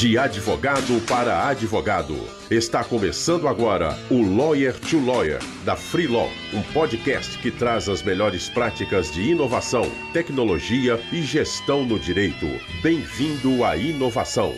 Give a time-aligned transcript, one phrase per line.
[0.00, 2.16] De advogado para advogado.
[2.50, 8.02] Está começando agora o Lawyer to Lawyer, da Free Law, um podcast que traz as
[8.02, 9.82] melhores práticas de inovação,
[10.14, 12.46] tecnologia e gestão no direito.
[12.82, 14.54] Bem-vindo à inovação.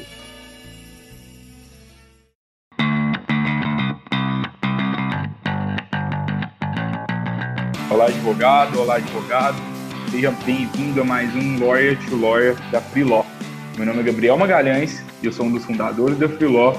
[7.91, 9.61] Olá, advogado, olá, advogado.
[10.09, 13.27] Seja bem-vindo a mais um Lawyer to Lawyer da Free Law.
[13.77, 16.77] Meu nome é Gabriel Magalhães e eu sou um dos fundadores da Freeló.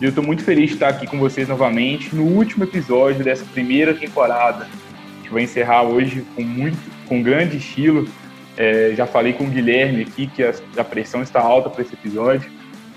[0.00, 3.44] E eu estou muito feliz de estar aqui com vocês novamente no último episódio dessa
[3.44, 4.64] primeira temporada.
[4.64, 8.08] A gente vai encerrar hoje com muito, com grande estilo.
[8.56, 11.94] É, já falei com o Guilherme aqui que a, a pressão está alta para esse
[11.94, 12.48] episódio,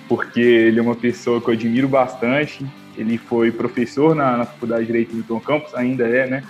[0.07, 2.63] porque ele é uma pessoa que eu admiro bastante.
[2.95, 6.43] Ele foi professor na, na Faculdade de Direito Milton Campos, ainda é, né?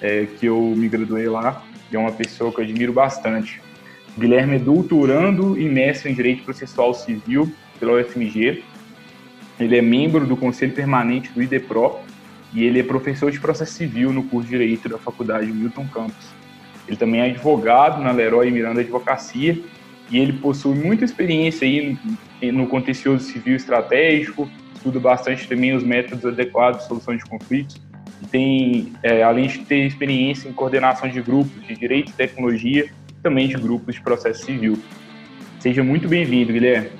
[0.00, 1.62] É, que eu me graduei lá.
[1.92, 3.60] E é uma pessoa que eu admiro bastante.
[4.20, 8.62] Guilherme é doutorando e mestre em Direito Processual Civil pela UFMG.
[9.58, 12.00] Ele é membro do Conselho Permanente do IDEPRO
[12.52, 16.34] e ele é professor de processo civil no curso de Direito da Faculdade Milton Campos.
[16.86, 19.58] Ele também é advogado na Leroy Miranda Advocacia
[20.10, 21.96] e ele possui muita experiência aí
[22.52, 27.80] no contencioso civil estratégico, estuda bastante também os métodos adequados de solução de conflitos
[28.22, 32.90] e tem, é, além de ter experiência em coordenação de grupos de direito e tecnologia,
[33.22, 34.78] também de grupos de processo civil.
[35.58, 36.90] Seja muito bem-vindo, Guilherme.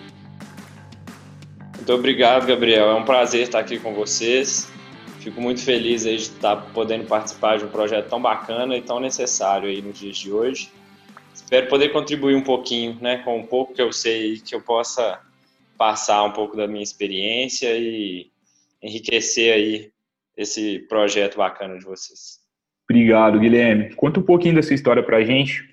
[1.76, 2.90] Muito obrigado, Gabriel.
[2.90, 4.70] É um prazer estar aqui com vocês.
[5.20, 9.00] Fico muito feliz aí de estar podendo participar de um projeto tão bacana e tão
[9.00, 10.70] necessário aí nos dias de hoje.
[11.34, 15.20] Espero poder contribuir um pouquinho, né, com um pouco que eu sei, que eu possa
[15.76, 18.30] passar um pouco da minha experiência e
[18.82, 19.90] enriquecer aí
[20.36, 22.40] esse projeto bacana de vocês.
[22.88, 23.94] Obrigado, Guilherme.
[23.94, 25.69] Conta um pouquinho da sua história para a gente.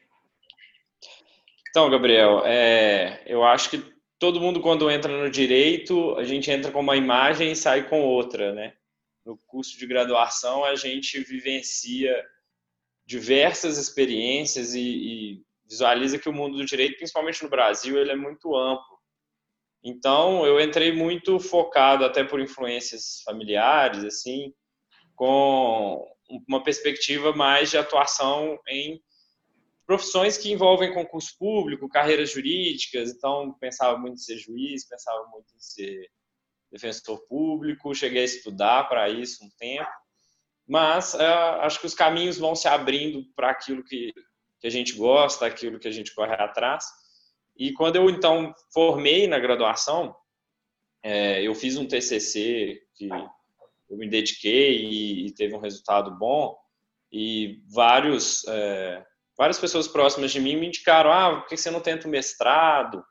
[1.78, 6.72] Então, Gabriel, é, eu acho que todo mundo quando entra no direito, a gente entra
[6.72, 8.74] com uma imagem e sai com outra, né?
[9.24, 12.20] No curso de graduação, a gente vivencia
[13.06, 18.16] diversas experiências e, e visualiza que o mundo do direito, principalmente no Brasil, ele é
[18.16, 18.98] muito amplo.
[19.84, 24.52] Então, eu entrei muito focado, até por influências familiares, assim,
[25.16, 26.04] com
[26.50, 29.00] uma perspectiva mais de atuação em
[29.88, 35.48] profissões que envolvem concurso público, carreiras jurídicas, então pensava muito em ser juiz, pensava muito
[35.56, 36.12] em ser
[36.70, 39.90] defensor público, cheguei a estudar para isso um tempo,
[40.68, 44.14] mas uh, acho que os caminhos vão se abrindo para aquilo que,
[44.60, 46.86] que a gente gosta, aquilo que a gente corre atrás.
[47.56, 50.14] E quando eu então formei na graduação,
[51.02, 53.08] é, eu fiz um TCC que
[53.90, 56.58] eu me dediquei e, e teve um resultado bom
[57.10, 59.07] e vários é,
[59.38, 63.04] várias pessoas próximas de mim me indicaram, ah, por que você não tenta o mestrado?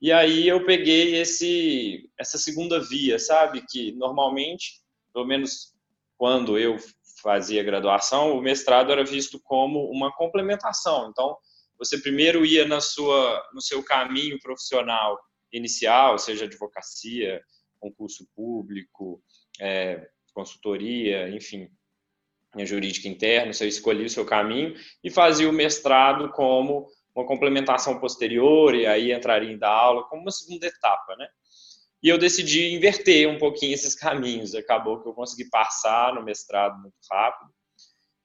[0.00, 3.64] E aí eu peguei esse essa segunda via, sabe?
[3.66, 4.82] Que normalmente,
[5.12, 5.72] pelo menos
[6.18, 6.76] quando eu
[7.22, 11.08] fazia graduação, o mestrado era visto como uma complementação.
[11.08, 11.36] Então,
[11.78, 15.18] você primeiro ia na sua no seu caminho profissional
[15.50, 17.40] inicial, seja advocacia,
[17.80, 19.22] concurso público,
[19.60, 21.70] é, consultoria, enfim,
[22.64, 28.74] jurídica interna, você escolhia o seu caminho e fazia o mestrado como uma complementação posterior
[28.74, 31.26] e aí entraria em dar aula como uma segunda etapa, né?
[32.02, 34.54] E eu decidi inverter um pouquinho esses caminhos.
[34.54, 37.50] Acabou que eu consegui passar no mestrado muito rápido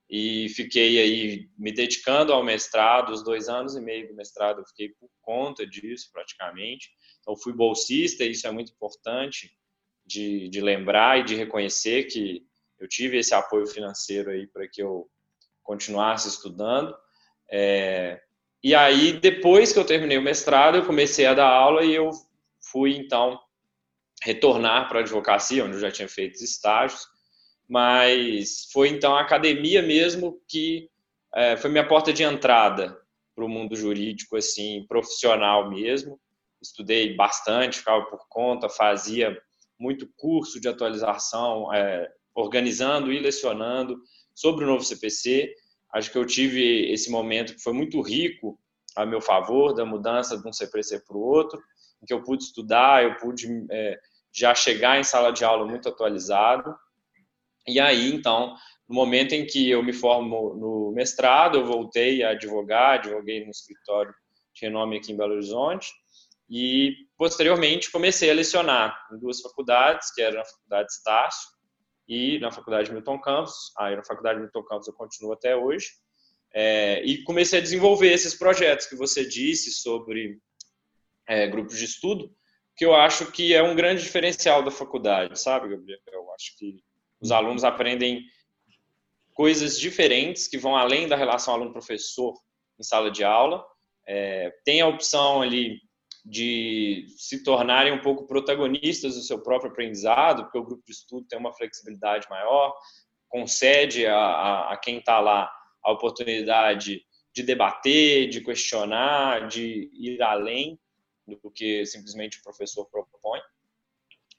[0.10, 4.66] e fiquei aí me dedicando ao mestrado, os dois anos e meio do mestrado eu
[4.66, 6.90] fiquei por conta disso praticamente.
[7.22, 9.52] Então fui bolsista, e isso é muito importante
[10.04, 12.44] de, de lembrar e de reconhecer que
[12.80, 15.10] eu tive esse apoio financeiro aí para que eu
[15.64, 16.96] continuasse estudando.
[17.52, 18.22] É,
[18.64, 22.10] e aí, depois que eu terminei o mestrado, eu comecei a dar aula e eu
[22.72, 23.40] fui, então,
[24.22, 27.08] retornar para a advocacia, onde eu já tinha feito estágios,
[27.68, 30.90] mas foi, então, a academia mesmo que
[31.34, 33.00] é, foi minha porta de entrada
[33.36, 36.20] para o mundo jurídico, assim, profissional mesmo.
[36.62, 39.40] Estudei bastante, ficava por conta, fazia
[39.80, 44.02] muito curso de atualização, é, organizando e lecionando
[44.34, 45.54] sobre o novo CPC.
[45.94, 48.60] Acho que eu tive esse momento que foi muito rico
[48.96, 51.62] a meu favor, da mudança de um CPC para o outro,
[52.02, 54.00] em que eu pude estudar, eu pude é,
[54.32, 56.76] já chegar em sala de aula muito atualizado.
[57.68, 58.56] E aí, então,
[58.88, 63.52] no momento em que eu me formo no mestrado, eu voltei a advogar, advoguei no
[63.52, 64.14] escritório
[64.54, 65.92] de renome aqui em Belo Horizonte,
[66.50, 71.59] e posteriormente comecei a lecionar em duas faculdades, que era a Faculdade Estácio
[72.10, 73.72] e na Faculdade Milton Campos.
[73.78, 75.92] Aí na Faculdade Milton Campos eu continuo até hoje.
[76.52, 80.40] É, e comecei a desenvolver esses projetos que você disse sobre
[81.28, 82.36] é, grupos de estudo,
[82.76, 86.00] que eu acho que é um grande diferencial da faculdade, sabe, Gabriel?
[86.08, 86.84] Eu acho que
[87.22, 88.24] os alunos aprendem
[89.36, 92.34] coisas diferentes que vão além da relação aluno-professor
[92.80, 93.64] em sala de aula.
[94.08, 95.80] É, tem a opção ali
[96.26, 101.28] de se tornarem um pouco protagonistas do seu próprio aprendizado, porque o grupo de estudo
[101.28, 102.74] tem uma flexibilidade maior,
[103.28, 105.52] concede a, a, a quem está lá
[105.84, 110.80] a oportunidade de debater, de questionar, de ir além
[111.28, 113.40] do que simplesmente o professor propõe.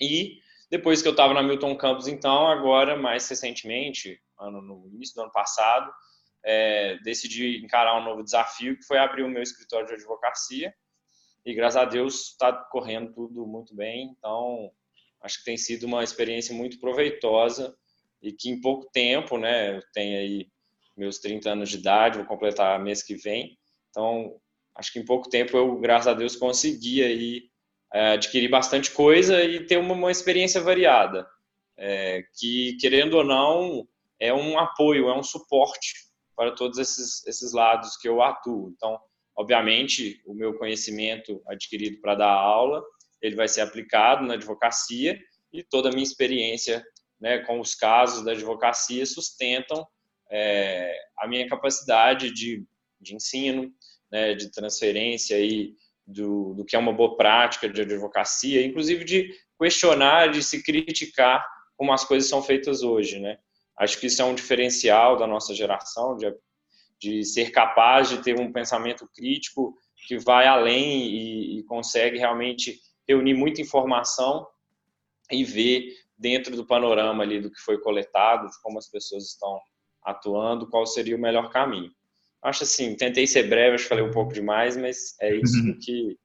[0.01, 0.39] E
[0.71, 5.23] depois que eu estava na Milton Campos, então, agora, mais recentemente, ano, no início do
[5.23, 5.91] ano passado,
[6.45, 10.75] é, decidi encarar um novo desafio, que foi abrir o meu escritório de advocacia.
[11.45, 14.15] E graças a Deus está correndo tudo muito bem.
[14.19, 14.71] Então,
[15.23, 17.75] acho que tem sido uma experiência muito proveitosa
[18.23, 20.49] e que em pouco tempo, né, eu tenho aí
[20.97, 23.59] meus 30 anos de idade, vou completar mês que vem.
[23.89, 24.37] Então,
[24.75, 27.51] acho que em pouco tempo eu, graças a Deus, consegui aí
[27.93, 31.27] é, adquirir bastante coisa e ter uma, uma experiência variada,
[31.77, 33.89] é, que, querendo ou não,
[34.19, 35.95] é um apoio, é um suporte
[36.37, 38.71] para todos esses, esses lados que eu atuo.
[38.77, 39.01] Então,
[39.41, 42.83] obviamente, o meu conhecimento adquirido para dar aula,
[43.23, 45.19] ele vai ser aplicado na advocacia
[45.51, 46.85] e toda a minha experiência
[47.19, 49.87] né, com os casos da advocacia sustentam
[50.31, 52.65] é, a minha capacidade de,
[53.01, 53.73] de ensino,
[54.13, 55.75] né, de transferência aí
[56.07, 61.43] do, do que é uma boa prática de advocacia, inclusive de questionar, de se criticar
[61.79, 63.39] como as coisas são feitas hoje, né?
[63.79, 66.31] Acho que isso é um diferencial da nossa geração, de,
[67.01, 69.75] de ser capaz de ter um pensamento crítico
[70.07, 74.47] que vai além e, e consegue realmente reunir muita informação
[75.31, 75.89] e ver
[76.19, 79.59] dentro do panorama ali do que foi coletado, de como as pessoas estão
[80.05, 81.91] atuando, qual seria o melhor caminho.
[82.43, 85.75] Acho assim, tentei ser breve, acho que falei um pouco demais, mas é isso uhum.
[85.75, 86.19] que, que,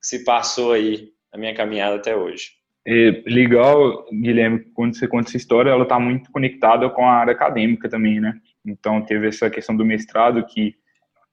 [0.00, 2.50] se passou aí na minha caminhada até hoje.
[2.86, 7.32] É legal, Guilherme, quando você conta essa história, ela está muito conectada com a área
[7.32, 8.34] acadêmica também, né?
[8.64, 10.74] Então, teve essa questão do mestrado que,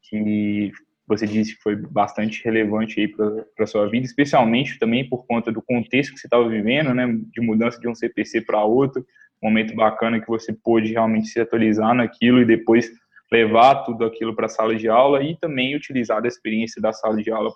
[0.01, 0.71] que
[1.07, 3.07] você disse que foi bastante relevante aí
[3.55, 7.07] para sua vida, especialmente também por conta do contexto que você estava vivendo, né?
[7.31, 9.05] De mudança de um CPC para outro,
[9.41, 12.91] momento bacana que você pôde realmente se atualizar naquilo e depois
[13.31, 17.17] levar tudo aquilo para a sala de aula e também utilizar a experiência da sala
[17.17, 17.51] de aula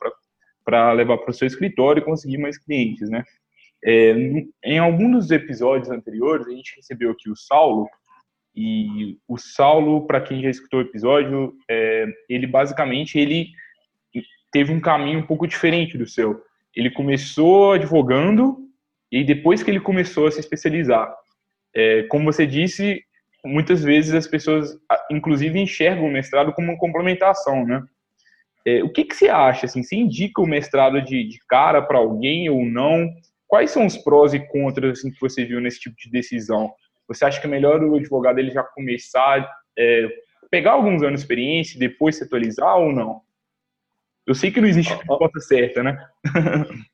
[0.64, 3.24] para levar para o seu escritório e conseguir mais clientes, né?
[3.86, 4.16] É,
[4.64, 7.88] em algum dos episódios anteriores, a gente recebeu aqui o Saulo,
[8.56, 13.48] e o Saulo, para quem já escutou o episódio, é, ele basicamente ele
[14.52, 16.40] teve um caminho um pouco diferente do seu.
[16.76, 18.58] Ele começou advogando
[19.12, 21.12] e depois que ele começou a se especializar,
[21.76, 23.04] é, como você disse,
[23.44, 24.78] muitas vezes as pessoas,
[25.12, 27.84] inclusive, enxergam o mestrado como uma complementação, né?
[28.66, 29.66] É, o que, que você acha?
[29.66, 33.10] Assim, você indica o mestrado de, de cara para alguém ou não?
[33.48, 36.72] Quais são os prós e contras assim, que você viu nesse tipo de decisão?
[37.08, 40.08] Você acha que é melhor o advogado ele já começar, é,
[40.50, 43.22] pegar alguns anos de experiência e depois se atualizar ou não?
[44.26, 46.10] Eu sei que não existe resposta certa, né?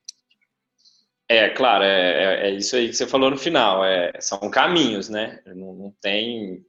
[1.30, 3.84] É, claro, é, é, é, isso aí que você falou no final.
[3.84, 5.40] É, são caminhos, né?
[5.46, 6.66] Não, não, tem.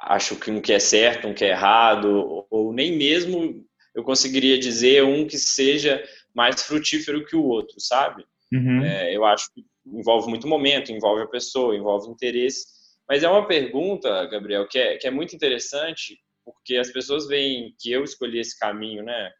[0.00, 3.62] Acho que um que é certo, um que é errado, ou, ou, nem mesmo
[3.94, 6.02] eu conseguiria dizer um que seja
[6.34, 8.24] mais frutífero que o outro, sabe?
[8.50, 8.82] Uhum.
[8.82, 12.66] É, eu acho que envolve muito momento, envolve a pessoa, envolve interesse.
[13.08, 17.74] Mas é uma pergunta, Gabriel, que é, que é muito interessante, porque as pessoas veem
[17.78, 19.30] que eu escolhi esse caminho, né?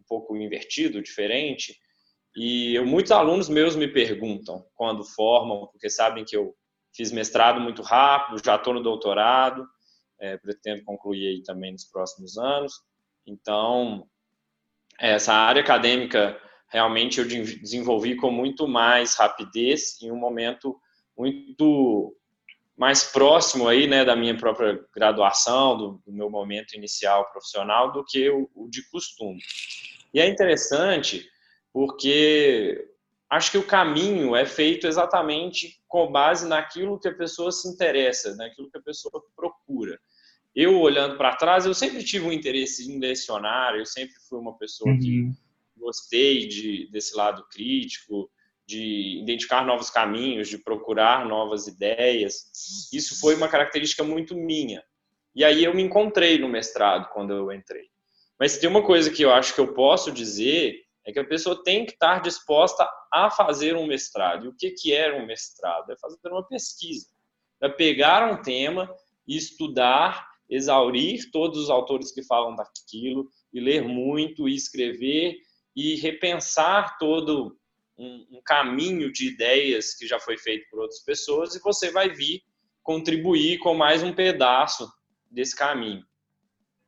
[0.00, 1.74] Um pouco invertido, diferente
[2.36, 6.54] e eu, muitos alunos meus me perguntam quando formam, porque sabem que eu
[6.94, 9.66] fiz mestrado muito rápido, já estou no doutorado,
[10.20, 12.72] é, pretendo concluir aí também nos próximos anos.
[13.26, 14.06] Então,
[14.98, 16.40] essa área acadêmica
[16.74, 20.76] realmente eu desenvolvi com muito mais rapidez em um momento
[21.16, 22.16] muito
[22.76, 28.04] mais próximo aí, né, da minha própria graduação, do, do meu momento inicial profissional, do
[28.04, 29.40] que o, o de costume.
[30.12, 31.24] E é interessante
[31.72, 32.84] porque
[33.30, 38.34] acho que o caminho é feito exatamente com base naquilo que a pessoa se interessa,
[38.34, 39.96] naquilo que a pessoa procura.
[40.52, 44.58] Eu, olhando para trás, eu sempre tive um interesse em lecionar, eu sempre fui uma
[44.58, 44.98] pessoa uhum.
[44.98, 45.43] que
[45.76, 48.30] gostei de, desse lado crítico,
[48.66, 52.50] de identificar novos caminhos, de procurar novas ideias.
[52.92, 54.82] Isso foi uma característica muito minha.
[55.34, 57.88] E aí eu me encontrei no mestrado quando eu entrei.
[58.38, 61.62] Mas tem uma coisa que eu acho que eu posso dizer é que a pessoa
[61.62, 64.46] tem que estar disposta a fazer um mestrado.
[64.46, 65.92] E o que, que é um mestrado?
[65.92, 67.06] É fazer uma pesquisa.
[67.60, 68.88] É pegar um tema
[69.26, 75.36] estudar, exaurir todos os autores que falam daquilo, e ler muito, e escrever,
[75.74, 77.56] e repensar todo
[77.98, 82.10] um, um caminho de ideias que já foi feito por outras pessoas e você vai
[82.10, 82.42] vir
[82.82, 84.88] contribuir com mais um pedaço
[85.30, 86.04] desse caminho.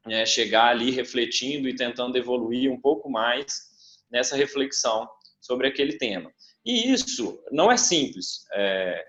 [0.09, 3.67] É, chegar ali refletindo e tentando evoluir um pouco mais
[4.11, 5.09] nessa reflexão
[5.41, 6.33] sobre aquele tema.
[6.65, 8.45] E isso não é simples.
[8.53, 9.05] É,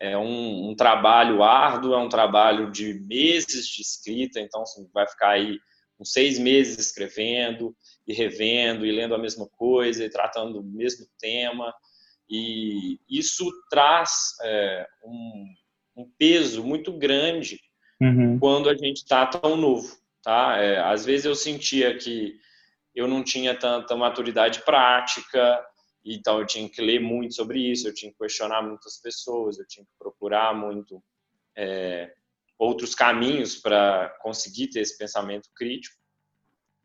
[0.00, 5.06] é um, um, trabalho árduo, é um trabalho de meses de escrita, então você vai
[5.06, 5.58] ficar aí
[6.00, 7.76] uns seis meses escrevendo
[8.06, 11.72] e revendo e lendo a mesma coisa e tratando do mesmo tema.
[12.28, 14.10] E isso traz
[14.42, 15.46] é, um,
[15.96, 17.60] um, peso muito grande
[18.00, 18.38] uhum.
[18.38, 19.98] quando a gente está tão novo.
[20.22, 20.56] Tá?
[20.56, 22.38] É, às vezes eu sentia que
[22.94, 25.64] eu não tinha tanta maturidade prática,
[26.04, 29.66] então eu tinha que ler muito sobre isso, eu tinha que questionar muitas pessoas, eu
[29.66, 31.02] tinha que procurar muito
[31.56, 32.12] é,
[32.60, 35.96] outros caminhos para conseguir ter esse pensamento crítico.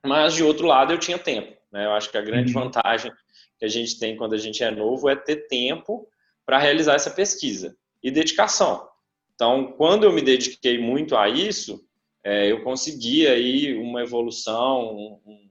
[0.05, 1.53] Mas de outro lado eu tinha tempo.
[1.69, 1.85] Né?
[1.85, 2.63] Eu acho que a grande uhum.
[2.63, 3.11] vantagem
[3.59, 6.07] que a gente tem quando a gente é novo é ter tempo
[6.45, 8.87] para realizar essa pesquisa e dedicação.
[9.33, 11.85] Então, quando eu me dediquei muito a isso,
[12.23, 15.49] é, eu consegui aí uma evolução, um,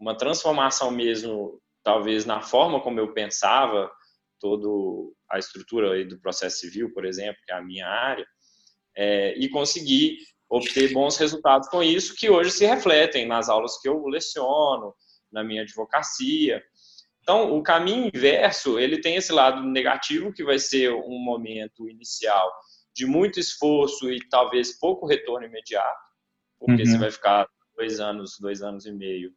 [0.00, 3.88] uma transformação mesmo, talvez na forma como eu pensava,
[4.40, 8.26] todo a estrutura aí do processo civil, por exemplo, que é a minha área,
[9.00, 13.88] é, e consegui obter bons resultados com isso, que hoje se refletem nas aulas que
[13.88, 14.94] eu leciono,
[15.32, 16.62] na minha advocacia.
[17.22, 22.52] Então, o caminho inverso, ele tem esse lado negativo, que vai ser um momento inicial
[22.94, 26.10] de muito esforço e talvez pouco retorno imediato,
[26.58, 26.86] porque uhum.
[26.86, 29.32] você vai ficar dois anos, dois anos e meio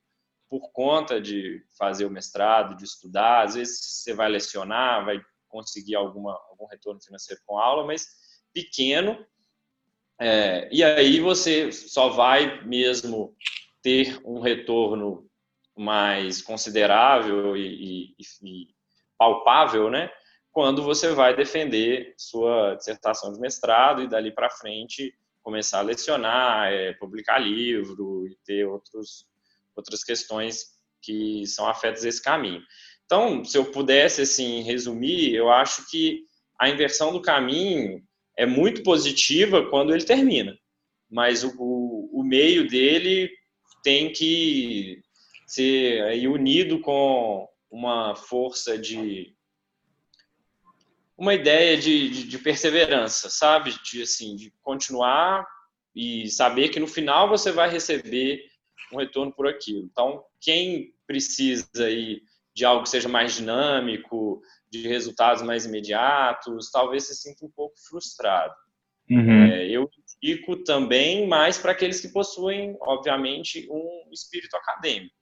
[0.50, 5.96] por conta de fazer o mestrado, de estudar, às vezes você vai lecionar, vai conseguir
[5.96, 8.05] alguma, algum retorno financeiro com a aula, mas
[8.53, 9.25] pequeno.
[10.20, 13.36] É, e aí você só vai mesmo
[13.82, 15.27] ter um retorno
[15.75, 18.67] mais considerável e, e, e
[19.17, 20.10] palpável, né?
[20.51, 26.72] Quando você vai defender sua dissertação de mestrado e dali para frente começar a lecionar,
[26.72, 29.27] é, publicar livro e ter outros
[29.75, 32.62] outras questões que são afetas a esse caminho.
[33.05, 36.25] Então, se eu pudesse assim resumir, eu acho que
[36.60, 38.01] a inversão do caminho
[38.38, 40.58] é muito positiva quando ele termina,
[41.10, 43.30] mas o, o, o meio dele
[43.84, 45.02] tem que
[45.46, 49.36] ser aí, unido com uma força de
[51.18, 53.75] uma ideia de, de, de, perseverança, sabe?
[53.84, 55.46] De assim, de continuar
[55.96, 58.44] e saber que no final você vai receber
[58.92, 59.88] um retorno por aquilo.
[59.92, 62.22] Então, quem precisa aí
[62.54, 64.42] de algo que seja mais dinâmico,
[64.74, 68.53] de resultados mais imediatos, talvez se sinta um pouco frustrado.
[69.10, 69.44] Uhum.
[69.44, 69.88] É, eu
[70.24, 75.13] indico também mais para aqueles que possuem, obviamente, um espírito acadêmico.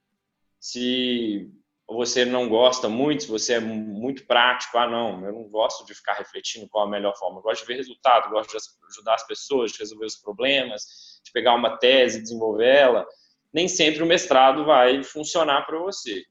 [0.57, 1.51] Se
[1.85, 5.93] você não gosta muito, se você é muito prático, ah, não, eu não gosto de
[5.93, 8.57] ficar refletindo qual a melhor forma, eu gosto de ver resultado, gosto de
[8.91, 10.83] ajudar as pessoas, de resolver os problemas,
[11.25, 13.05] de pegar uma tese, desenvolvê-la,
[13.53, 16.23] nem sempre o mestrado vai funcionar para você.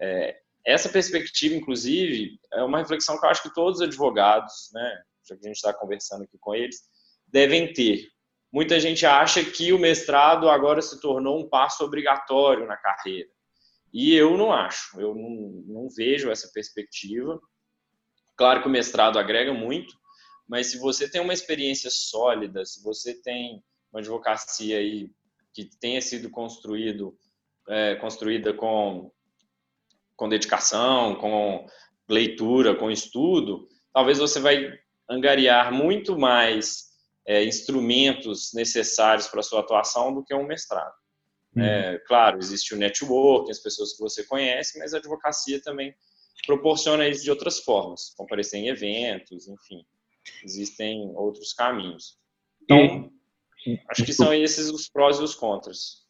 [0.00, 5.02] É, essa perspectiva, inclusive, é uma reflexão que eu acho que todos os advogados, né,
[5.28, 6.82] já que a gente está conversando aqui com eles,
[7.28, 8.08] devem ter.
[8.52, 13.28] Muita gente acha que o mestrado agora se tornou um passo obrigatório na carreira.
[13.92, 17.40] E eu não acho, eu não, não vejo essa perspectiva.
[18.36, 19.94] Claro que o mestrado agrega muito,
[20.48, 25.10] mas se você tem uma experiência sólida, se você tem uma advocacia aí
[25.54, 27.16] que tenha sido construído,
[27.68, 29.10] é, construída com,
[30.16, 31.66] com dedicação, com
[32.08, 34.72] leitura, com estudo, talvez você vai
[35.08, 36.86] angariar muito mais
[37.26, 40.94] é, instrumentos necessários para a sua atuação do que um mestrado.
[41.54, 41.62] Uhum.
[41.62, 45.94] É, claro, existe o network, as pessoas que você conhece, mas a advocacia também
[46.46, 49.84] proporciona isso de outras formas, comparecer em eventos, enfim,
[50.44, 52.18] existem outros caminhos.
[52.62, 53.10] Então,
[53.88, 56.05] Acho que são esses os prós e os contras.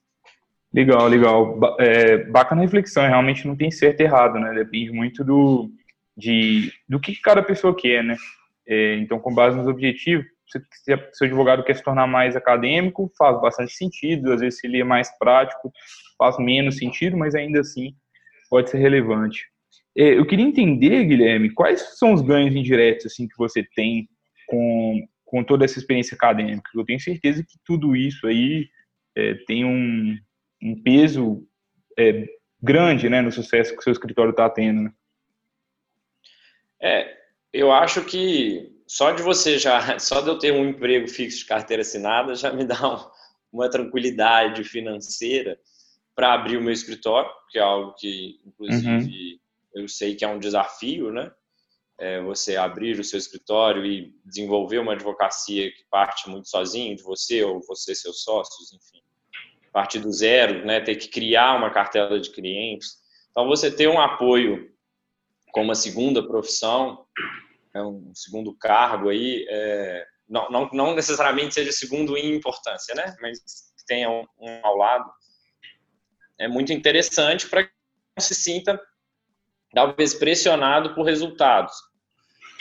[0.77, 1.59] Legal, legal.
[1.81, 4.53] É, bacana reflexão, realmente não tem certo e errado, né?
[4.53, 5.71] Depende muito do,
[6.15, 8.15] de, do que cada pessoa quer, né?
[8.69, 13.11] É, então, com base nos objetivos, se, se seu advogado quer se tornar mais acadêmico,
[13.17, 15.73] faz bastante sentido, às vezes se ele é mais prático,
[16.19, 17.95] faz menos sentido, mas ainda assim
[18.51, 19.47] pode ser relevante.
[19.97, 24.07] É, eu queria entender, Guilherme, quais são os ganhos indiretos assim que você tem
[24.47, 26.71] com com toda essa experiência acadêmica.
[26.73, 28.69] Eu tenho certeza que tudo isso aí
[29.17, 30.17] é, tem um,
[30.67, 31.47] um peso
[31.99, 32.27] é,
[32.61, 34.83] grande né, no sucesso que o seu escritório está tendo.
[34.83, 34.93] Né?
[36.81, 37.17] É,
[37.53, 41.47] eu acho que só de você já, só de eu ter um emprego fixo de
[41.47, 43.11] carteira assinada já me dá um,
[43.53, 45.59] uma tranquilidade financeira
[46.15, 49.41] para abrir o meu escritório, que é algo que, inclusive,
[49.75, 49.83] uhum.
[49.83, 51.31] eu sei que é um desafio, né?
[51.99, 57.03] É você abrir o seu escritório e desenvolver uma advocacia que parte muito sozinho de
[57.03, 59.03] você ou você seus sócios, enfim,
[59.77, 60.81] partir do zero, né?
[60.81, 62.97] Ter que criar uma cartela de clientes.
[63.31, 64.71] Então você ter um apoio
[65.53, 67.05] com uma segunda profissão,
[67.75, 73.15] é um segundo cargo aí, é, não, não, não necessariamente seja segundo em importância, né?
[73.21, 73.39] Mas
[73.77, 75.05] que tenha um, um ao lado,
[76.39, 77.71] é muito interessante para que
[78.17, 78.81] não se sinta
[79.75, 81.75] talvez pressionado por resultados,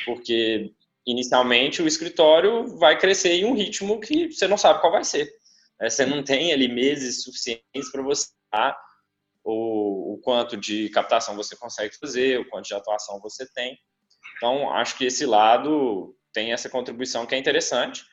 [0.04, 0.70] porque
[1.08, 5.34] inicialmente o escritório vai crescer em um ritmo que você não sabe qual vai ser.
[5.80, 5.90] Né?
[5.90, 8.78] Você não tem ali meses suficientes para você dar
[9.44, 13.78] o, o quanto de captação você consegue fazer, o quanto de atuação você tem.
[14.38, 18.04] Então, acho que esse lado tem essa contribuição que é interessante,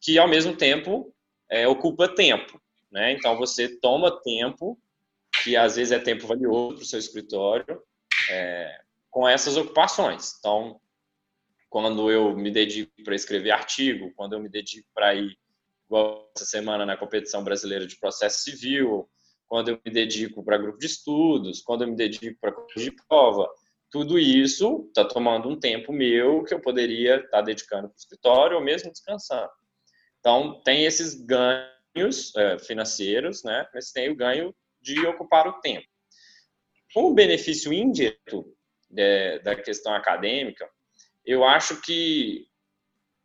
[0.00, 1.14] que ao mesmo tempo
[1.50, 2.60] é, ocupa tempo.
[2.90, 3.12] Né?
[3.12, 4.78] Então, você toma tempo,
[5.42, 7.82] que às vezes é tempo valioso para o seu escritório,
[8.30, 10.36] é, com essas ocupações.
[10.38, 10.80] Então,
[11.68, 15.38] quando eu me dedico para escrever artigo, quando eu me dedico para ir,
[15.92, 19.06] igual essa semana, na competição brasileira de processo civil,
[19.46, 23.46] quando eu me dedico para grupo de estudos, quando eu me dedico para corrigir prova,
[23.90, 27.98] tudo isso está tomando um tempo meu que eu poderia estar tá dedicando para o
[27.98, 29.50] escritório ou mesmo descansando.
[30.18, 33.68] Então, tem esses ganhos é, financeiros, né?
[33.74, 35.86] mas tem o ganho de ocupar o tempo.
[36.96, 38.56] O benefício indireto
[38.96, 40.66] é, da questão acadêmica,
[41.22, 42.46] eu acho que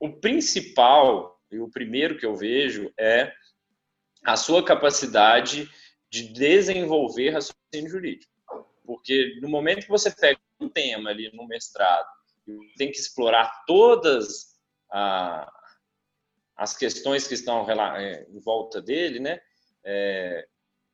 [0.02, 3.34] o principal e o primeiro que eu vejo é
[4.26, 5.70] a sua capacidade
[6.10, 8.32] de desenvolver raciocínio jurídico.
[8.86, 12.08] Porque no momento que você pega um tema ali no mestrado
[12.78, 14.58] tem que explorar todas
[14.90, 15.52] a,
[16.56, 19.40] as questões que estão é, em volta dele, né?
[19.84, 20.48] É,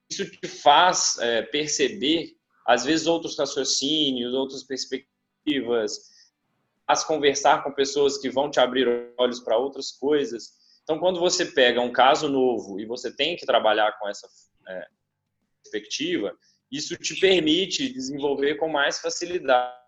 [0.10, 2.36] isso te faz é, perceber,
[2.67, 6.12] às vezes, outros raciocínios, outras perspectivas,
[6.86, 10.52] faz conversar com pessoas que vão te abrir olhos para outras coisas.
[10.84, 14.28] Então, quando você pega um caso novo e você tem que trabalhar com essa
[14.67, 14.88] é,
[15.63, 16.36] perspectiva,
[16.72, 19.82] isso te permite desenvolver com mais facilidade.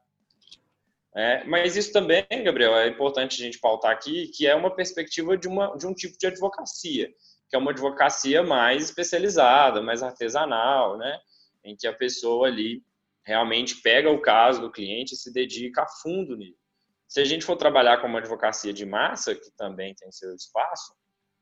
[1.18, 5.38] É, mas isso também, Gabriel, é importante a gente pautar aqui, que é uma perspectiva
[5.38, 7.10] de, uma, de um tipo de advocacia,
[7.50, 11.18] que é uma advocacia mais especializada, mais artesanal, né?
[11.64, 12.84] em que a pessoa ali
[13.26, 16.56] realmente pega o caso do cliente e se dedica a fundo nele.
[17.08, 20.94] Se a gente for trabalhar com uma advocacia de massa, que também tem seu espaço,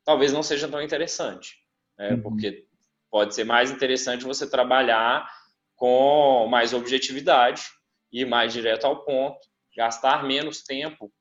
[0.06, 1.56] talvez não seja tão interessante,
[1.98, 2.12] né?
[2.12, 2.22] uhum.
[2.22, 2.66] porque
[3.10, 5.28] pode ser mais interessante você trabalhar
[5.76, 7.64] com mais objetividade,
[8.12, 9.40] ir mais direto ao ponto,
[9.76, 11.12] gastar menos tempo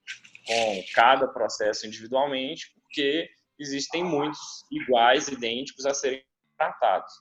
[0.46, 3.28] com cada processo individualmente, porque
[3.58, 6.22] existem muitos iguais, idênticos a serem
[6.56, 7.12] tratados.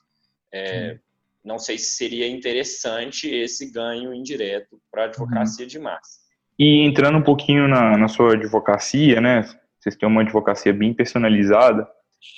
[0.52, 0.98] É,
[1.44, 5.68] não sei se seria interessante esse ganho indireto para a advocacia uhum.
[5.68, 6.21] de massa.
[6.58, 9.42] E entrando um pouquinho na, na sua advocacia, né?
[9.78, 11.88] Vocês têm uma advocacia bem personalizada.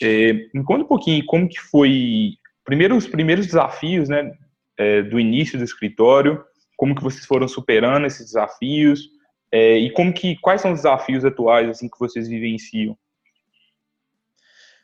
[0.03, 2.33] É, me conta um pouquinho como que foi,
[2.65, 4.33] primeiro os primeiros desafios, né,
[4.79, 6.43] é, do início do escritório,
[6.77, 9.11] como que vocês foram superando esses desafios
[9.53, 12.99] é, e como que quais são os desafios atuais assim que vocês vivenciam?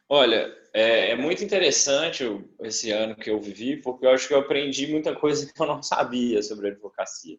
[0.09, 2.25] Olha, é, é, muito interessante
[2.63, 5.67] esse ano que eu vivi, porque eu acho que eu aprendi muita coisa que eu
[5.67, 7.39] não sabia sobre advocacia.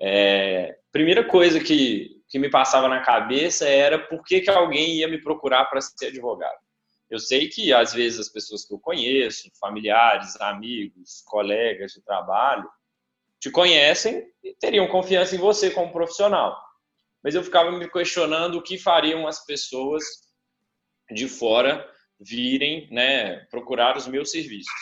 [0.00, 5.08] É, primeira coisa que, que me passava na cabeça era por que, que alguém ia
[5.08, 6.58] me procurar para ser advogado.
[7.10, 12.68] Eu sei que, às vezes, as pessoas que eu conheço, familiares, amigos, colegas de trabalho,
[13.40, 16.56] te conhecem e teriam confiança em você como profissional.
[17.22, 20.04] Mas eu ficava me questionando o que fariam as pessoas
[21.10, 21.88] de fora
[22.20, 24.72] virem né, procurar os meus serviços.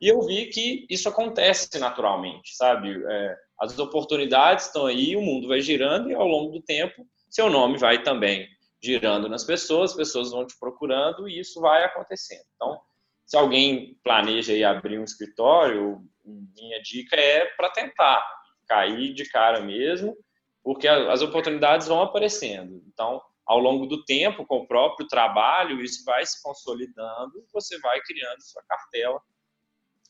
[0.00, 3.02] E eu vi que isso acontece naturalmente, sabe?
[3.08, 7.50] É, as oportunidades estão aí, o mundo vai girando e ao longo do tempo seu
[7.50, 8.48] nome vai também
[8.82, 12.44] girando nas pessoas, as pessoas vão te procurando e isso vai acontecendo.
[12.54, 12.80] Então,
[13.24, 18.24] se alguém planeja aí abrir um escritório, minha dica é para tentar
[18.66, 20.16] cair de cara mesmo,
[20.62, 22.82] porque as oportunidades vão aparecendo.
[22.86, 27.78] Então, ao longo do tempo, com o próprio trabalho, isso vai se consolidando e você
[27.78, 29.20] vai criando sua cartela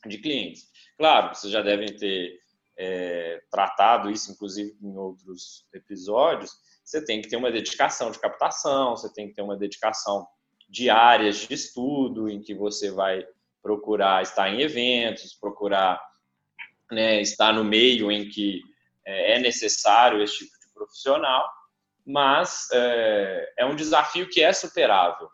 [0.06, 0.70] de clientes.
[0.96, 2.38] Claro, vocês já devem ter
[2.78, 6.52] é, tratado isso, inclusive, em outros episódios,
[6.84, 10.26] você tem que ter uma dedicação de captação, você tem que ter uma dedicação
[10.68, 13.26] de áreas de estudo, em que você vai
[13.62, 16.00] procurar estar em eventos, procurar
[16.90, 18.62] né, estar no meio em que
[19.04, 21.48] é, é necessário esse tipo de profissional,
[22.04, 25.28] mas é, é um desafio que é superável.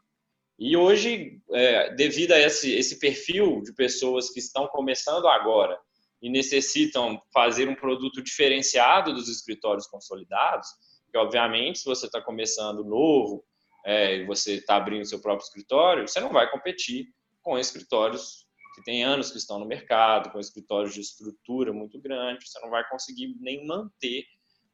[0.58, 5.78] E hoje, é, devido a esse, esse perfil de pessoas que estão começando agora
[6.22, 10.68] e necessitam fazer um produto diferenciado dos escritórios consolidados,
[11.10, 13.44] que obviamente se você está começando novo
[13.84, 17.08] é, e você está abrindo seu próprio escritório, você não vai competir
[17.42, 22.48] com escritórios que têm anos que estão no mercado, com escritórios de estrutura muito grande,
[22.48, 24.24] você não vai conseguir nem manter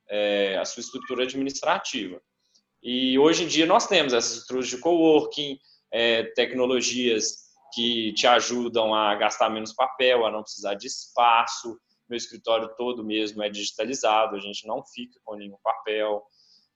[0.08, 2.20] é, a sua estrutura administrativa.
[2.82, 5.58] E hoje em dia nós temos essas estruturas de coworking,
[5.90, 11.78] é, tecnologias que te ajudam a gastar menos papel, a não precisar de espaço.
[12.08, 16.22] Meu escritório todo mesmo é digitalizado, a gente não fica com nenhum papel.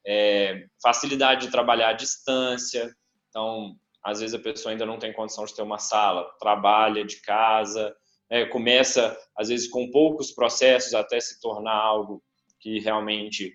[0.04, 2.94] É, facilidade de trabalhar à distância.
[3.28, 7.20] Então, às vezes a pessoa ainda não tem condição de ter uma sala, trabalha de
[7.22, 7.94] casa,
[8.28, 12.22] é, começa, às vezes, com poucos processos até se tornar algo
[12.58, 13.52] que realmente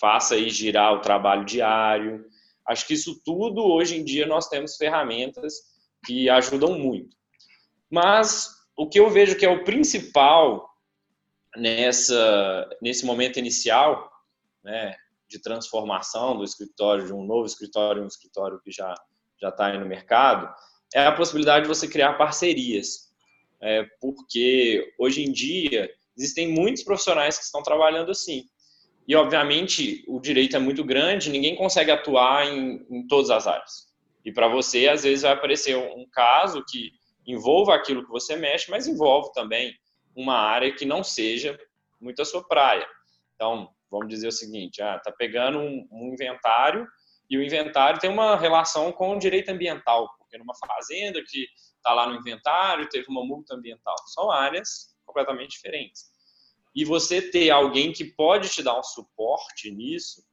[0.00, 2.24] faça aí girar o trabalho diário.
[2.66, 5.54] Acho que isso tudo, hoje em dia, nós temos ferramentas
[6.08, 7.14] que ajudam muito.
[7.90, 10.66] Mas o que eu vejo que é o principal
[11.54, 14.10] nessa, nesse momento inicial,
[14.64, 14.96] né,
[15.28, 18.94] de transformação do escritório, de um novo escritório, um escritório que já
[19.40, 20.52] já está aí no mercado,
[20.92, 23.12] é a possibilidade de você criar parcerias.
[23.60, 28.48] É, porque hoje em dia existem muitos profissionais que estão trabalhando assim.
[29.06, 33.87] E, obviamente, o direito é muito grande, ninguém consegue atuar em, em todas as áreas.
[34.24, 36.92] E para você, às vezes, vai aparecer um caso que
[37.26, 39.74] envolva aquilo que você mexe, mas envolve também
[40.14, 41.58] uma área que não seja
[42.00, 42.86] muito a sua praia.
[43.34, 46.86] Então, vamos dizer o seguinte: ah, tá pegando um, um inventário
[47.30, 51.92] e o inventário tem uma relação com o direito ambiental, porque numa fazenda que está
[51.92, 53.96] lá no inventário teve uma multa ambiental.
[54.06, 56.10] São áreas completamente diferentes
[56.78, 60.24] e você ter alguém que pode te dar um suporte nisso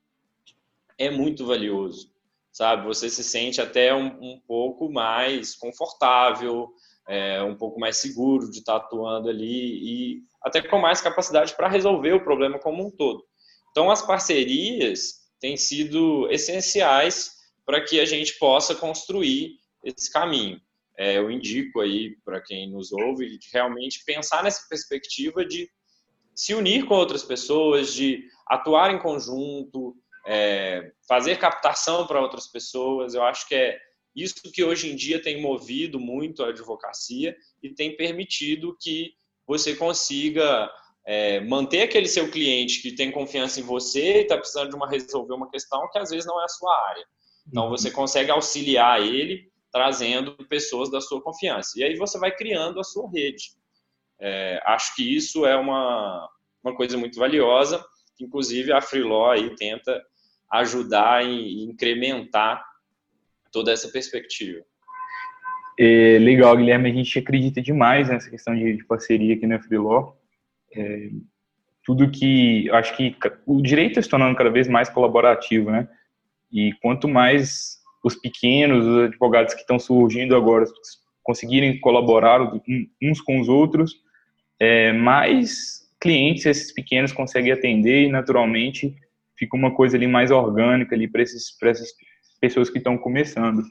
[0.95, 2.13] é muito valioso,
[2.55, 2.85] sabe?
[2.85, 6.69] Você se sente até um, um pouco mais confortável,
[7.05, 11.67] é, um pouco mais seguro de estar atuando ali e até com mais capacidade para
[11.67, 13.25] resolver o problema como um todo.
[13.71, 17.33] Então, as parcerias têm sido essenciais
[17.65, 20.57] para que a gente possa construir esse caminho.
[20.97, 25.69] É, eu indico aí para quem nos ouve realmente pensar nessa perspectiva de
[26.33, 29.93] se unir com outras pessoas, de atuar em conjunto,
[30.25, 33.13] é, fazer captação para outras pessoas.
[33.13, 33.77] Eu acho que é
[34.15, 39.13] isso que hoje em dia tem movido muito a advocacia e tem permitido que
[39.45, 40.71] você consiga
[41.05, 44.89] é, manter aquele seu cliente que tem confiança em você e está precisando de uma
[44.89, 47.05] resolver uma questão que às vezes não é a sua área.
[47.47, 52.79] Então você consegue auxiliar ele trazendo pessoas da sua confiança e aí você vai criando
[52.79, 53.51] a sua rede.
[54.19, 56.27] É, acho que isso é uma,
[56.63, 57.85] uma coisa muito valiosa,
[58.19, 60.01] inclusive a Freelaw aí tenta
[60.51, 62.63] ajudar e incrementar
[63.51, 64.61] toda essa perspectiva.
[65.77, 70.17] É, legal, Guilherme, a gente acredita demais nessa questão de, de parceria aqui na Freelaw.
[70.73, 71.09] É,
[71.83, 75.87] tudo que, acho que o direito está se tornando cada vez mais colaborativo, né?
[76.51, 80.65] E quanto mais os pequenos, os advogados que estão surgindo agora
[81.23, 82.39] conseguirem colaborar
[83.01, 83.95] uns com os outros,
[84.59, 88.95] é, mais clientes esses pequenos conseguem atender e naturalmente
[89.37, 91.53] fica uma coisa ali mais orgânica ali para essas
[92.39, 93.63] pessoas que estão começando.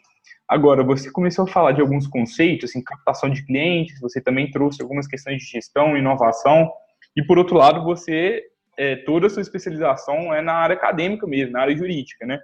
[0.48, 4.83] Agora, você começou a falar de alguns conceitos, assim, captação de clientes, você também trouxe
[4.83, 6.70] algumas questões de gestão, inovação,
[7.16, 8.42] e por outro lado, você,
[8.77, 12.40] é, toda a sua especialização é na área acadêmica mesmo, na área jurídica, né?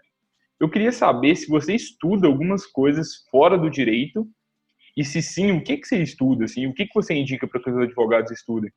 [0.59, 4.29] Eu queria saber se você estuda algumas coisas fora do direito
[4.97, 6.45] e se sim, o que, que você estuda?
[6.45, 8.71] Assim, o que, que você indica para que os advogados estudem?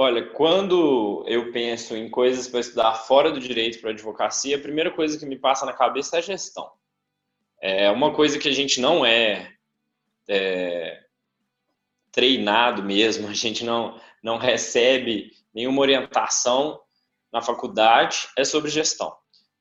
[0.00, 4.92] Olha, quando eu penso em coisas para estudar fora do direito para advocacia, a primeira
[4.92, 6.70] coisa que me passa na cabeça é a gestão.
[7.60, 9.52] É uma coisa que a gente não é,
[10.28, 11.02] é
[12.12, 16.80] treinado mesmo, a gente não, não recebe nenhuma orientação
[17.32, 19.12] na faculdade, é sobre gestão.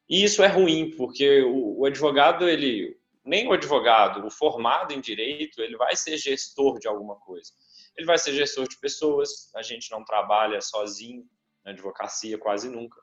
[0.07, 2.95] E isso é ruim, porque o, o advogado, ele,
[3.25, 7.51] nem o advogado, o formado em direito, ele vai ser gestor de alguma coisa.
[7.97, 11.27] Ele vai ser gestor de pessoas, a gente não trabalha sozinho
[11.65, 13.01] na advocacia quase nunca.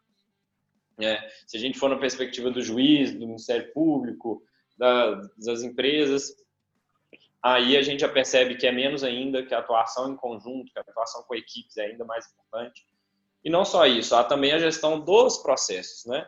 [1.00, 4.42] É, se a gente for na perspectiva do juiz, do Ministério Público,
[4.78, 6.37] da, das empresas,
[7.42, 10.78] aí a gente já percebe que é menos ainda, que a atuação em conjunto, que
[10.78, 12.87] a atuação com equipes é ainda mais importante.
[13.44, 16.26] E não só isso, há também a gestão dos processos, né?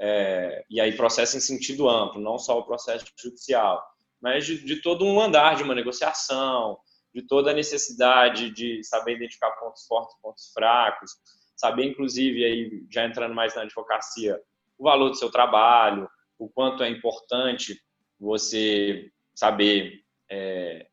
[0.00, 3.84] é, e aí processo em sentido amplo, não só o processo judicial,
[4.20, 6.78] mas de, de, todo um andar de uma negociação,
[7.14, 11.12] de toda a necessidade de saber identificar pontos fortes pontos fracos,
[11.56, 14.40] saber, inclusive, aí já entrando mais na advocacia,
[14.78, 17.80] o valor do seu trabalho, o quanto é importante
[18.18, 20.86] você saber é,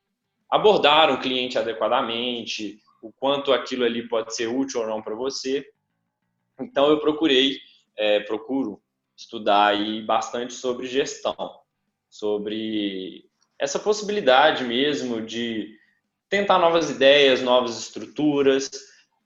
[0.49, 5.67] abordar um cliente adequadamente, o quanto aquilo ali pode ser útil ou não para você.
[6.59, 7.59] Então eu procurei,
[7.95, 8.81] é, procuro
[9.15, 11.61] estudar aí bastante sobre gestão,
[12.09, 15.77] sobre essa possibilidade mesmo de
[16.29, 18.69] tentar novas ideias, novas estruturas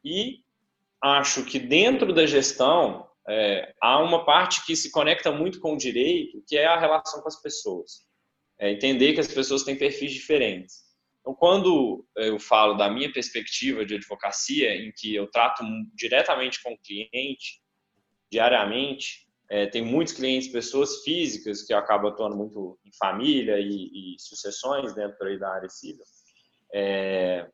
[0.03, 0.39] e
[1.01, 5.77] acho que dentro da gestão é, há uma parte que se conecta muito com o
[5.77, 8.07] direito, que é a relação com as pessoas.
[8.59, 10.89] É entender que as pessoas têm perfis diferentes.
[11.21, 16.73] Então, quando eu falo da minha perspectiva de advocacia, em que eu trato diretamente com
[16.73, 17.61] o cliente,
[18.31, 24.19] diariamente, é, tem muitos clientes, pessoas físicas, que acabam atuando muito em família e, e
[24.19, 26.03] sucessões dentro da área civil.
[26.73, 27.47] É,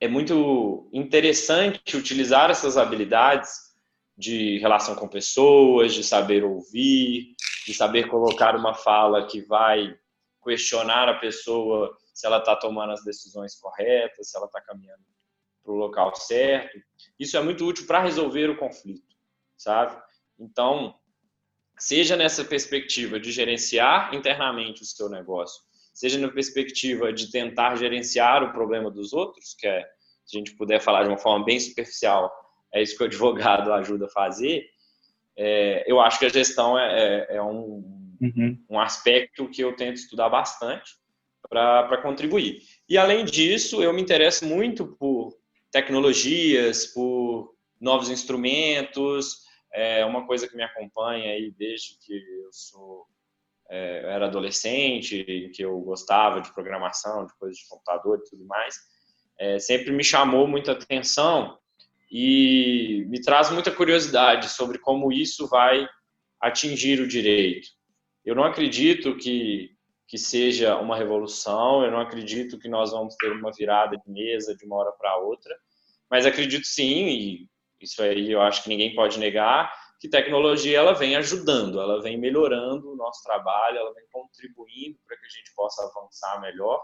[0.00, 3.70] é muito interessante utilizar essas habilidades
[4.16, 7.34] de relação com pessoas, de saber ouvir,
[7.66, 9.96] de saber colocar uma fala que vai
[10.42, 15.02] questionar a pessoa se ela está tomando as decisões corretas, se ela está caminhando
[15.62, 16.78] para o local certo.
[17.18, 19.16] Isso é muito útil para resolver o conflito,
[19.56, 20.00] sabe?
[20.38, 20.94] Então,
[21.78, 25.62] seja nessa perspectiva de gerenciar internamente o seu negócio,
[26.00, 29.84] seja na perspectiva de tentar gerenciar o problema dos outros, que é,
[30.24, 32.32] se a gente puder falar de uma forma bem superficial,
[32.72, 34.64] é isso que o advogado ajuda a fazer,
[35.36, 38.64] é, eu acho que a gestão é, é, é um, uhum.
[38.70, 40.90] um aspecto que eu tento estudar bastante
[41.50, 42.62] para contribuir.
[42.88, 45.36] E, além disso, eu me interesso muito por
[45.70, 53.06] tecnologias, por novos instrumentos, é uma coisa que me acompanha aí desde que eu sou
[53.70, 58.44] é, eu era adolescente, que eu gostava de programação, de coisas de computador e tudo
[58.44, 58.74] mais,
[59.38, 61.56] é, sempre me chamou muita atenção
[62.10, 65.88] e me traz muita curiosidade sobre como isso vai
[66.40, 67.68] atingir o direito.
[68.24, 69.70] Eu não acredito que,
[70.08, 74.56] que seja uma revolução, eu não acredito que nós vamos ter uma virada de mesa
[74.56, 75.56] de uma hora para outra,
[76.10, 77.48] mas acredito sim, e
[77.80, 82.18] isso aí eu acho que ninguém pode negar, que tecnologia ela vem ajudando, ela vem
[82.18, 86.82] melhorando o nosso trabalho, ela vem contribuindo para que a gente possa avançar melhor.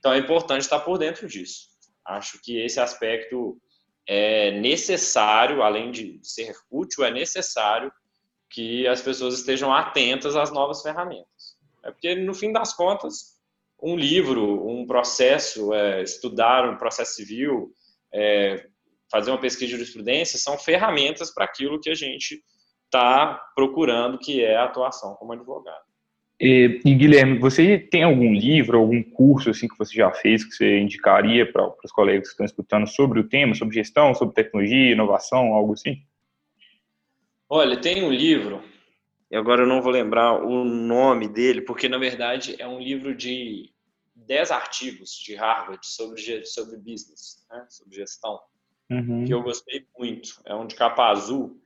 [0.00, 1.68] Então é importante estar por dentro disso.
[2.04, 3.56] Acho que esse aspecto
[4.04, 7.92] é necessário, além de ser útil, é necessário
[8.50, 11.56] que as pessoas estejam atentas às novas ferramentas.
[11.84, 13.36] É porque, no fim das contas,
[13.80, 17.72] um livro, um processo, é, estudar um processo civil,
[18.12, 18.66] é,
[19.08, 22.42] fazer uma pesquisa de jurisprudência, são ferramentas para aquilo que a gente
[22.96, 25.84] está procurando, que é a atuação como advogado.
[26.40, 30.54] E, e, Guilherme, você tem algum livro, algum curso assim que você já fez que
[30.54, 34.92] você indicaria para os colegas que estão escutando sobre o tema, sobre gestão, sobre tecnologia,
[34.92, 36.02] inovação, algo assim?
[37.48, 38.62] Olha, tem um livro,
[39.30, 43.14] e agora eu não vou lembrar o nome dele, porque na verdade é um livro
[43.14, 43.70] de
[44.14, 48.38] 10 artigos de Harvard sobre, sobre business, né, sobre gestão,
[48.90, 49.24] uhum.
[49.24, 50.40] que eu gostei muito.
[50.44, 51.58] É um de capa azul,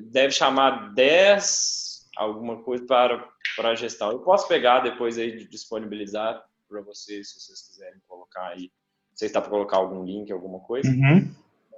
[0.00, 4.10] deve chamar 10 alguma coisa para, para a gestão.
[4.10, 8.70] Eu posso pegar depois aí de disponibilizar para vocês, se vocês quiserem colocar aí.
[9.10, 10.88] Não sei se dá para colocar algum link, alguma coisa.
[10.88, 11.32] Uhum.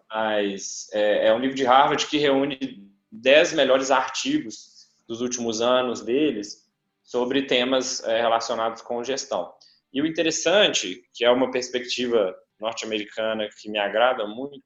[0.09, 6.03] Mas é, é, um livro de Harvard que reúne 10 melhores artigos dos últimos anos
[6.03, 6.67] deles
[7.03, 9.53] sobre temas é, relacionados com gestão.
[9.93, 14.63] E o interessante, que é uma perspectiva norte-americana que me agrada muito,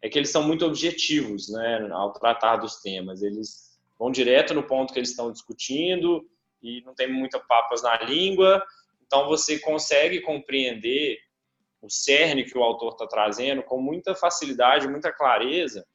[0.00, 3.22] é que eles são muito objetivos né, ao tratar dos temas.
[3.22, 6.28] Eles vão direto no ponto que eles estão discutindo
[6.62, 8.64] e não tem muita papas na língua.
[9.06, 11.18] Então você consegue compreender
[11.80, 15.86] o cerne que o autor está trazendo com muita facilidade, muita clareza,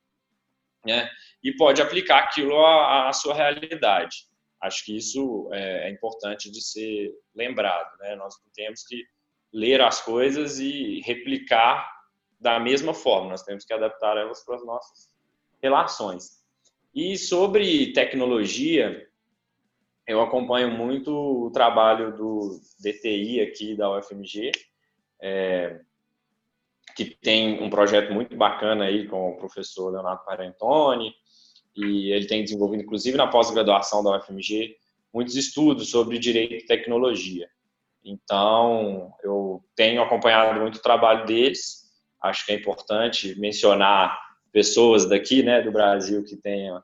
[0.85, 1.09] né?
[1.43, 4.27] E pode aplicar aquilo à, à sua realidade.
[4.61, 8.15] Acho que isso é, é importante de ser lembrado, né?
[8.15, 9.03] Nós temos que
[9.51, 11.92] ler as coisas e replicar
[12.43, 13.29] da mesma forma.
[13.29, 15.09] Nós temos que adaptar elas para as nossas
[15.61, 16.43] relações.
[16.93, 19.07] E sobre tecnologia,
[20.05, 24.51] eu acompanho muito o trabalho do DTI aqui da UFMG,
[25.21, 25.79] é,
[26.95, 31.15] que tem um projeto muito bacana aí com o professor Leonardo Parentoni,
[31.75, 34.75] e ele tem desenvolvido, inclusive na pós-graduação da UFMG,
[35.11, 37.47] muitos estudos sobre direito e tecnologia.
[38.03, 41.82] Então, eu tenho acompanhado muito o trabalho deles,
[42.23, 44.17] acho que é importante mencionar
[44.51, 46.81] pessoas daqui, né, do Brasil que tenham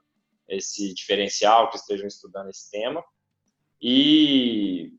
[0.47, 3.03] esse diferencial, que estejam estudando esse tema.
[3.81, 4.91] E,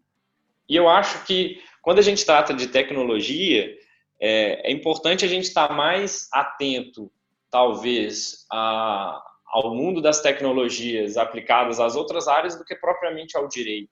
[0.69, 3.77] e eu acho que quando a gente trata de tecnologia,
[4.19, 7.13] é, é importante a gente estar mais atento,
[7.51, 13.91] talvez, a, ao mundo das tecnologias aplicadas às outras áreas do que propriamente ao direito.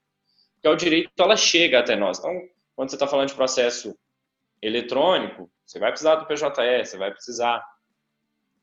[0.54, 2.18] Porque o direito ela chega até nós.
[2.18, 2.32] Então,
[2.74, 3.96] quando você está falando de processo
[4.62, 7.62] eletrônico, Você vai precisar do PJE, você vai precisar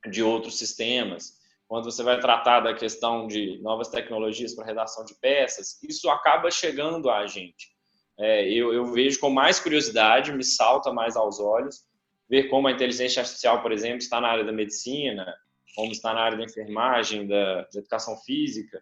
[0.10, 1.34] de outros sistemas.
[1.68, 6.50] Quando você vai tratar da questão de novas tecnologias para redação de peças, isso acaba
[6.50, 7.70] chegando a gente.
[8.18, 11.86] É, eu, eu vejo com mais curiosidade, me salta mais aos olhos,
[12.28, 15.32] ver como a inteligência artificial, por exemplo, está na área da medicina,
[15.76, 18.82] como está na área da enfermagem, da, da educação física,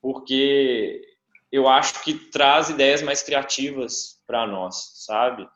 [0.00, 1.02] porque
[1.52, 5.46] eu acho que traz ideias mais criativas para nós, sabe?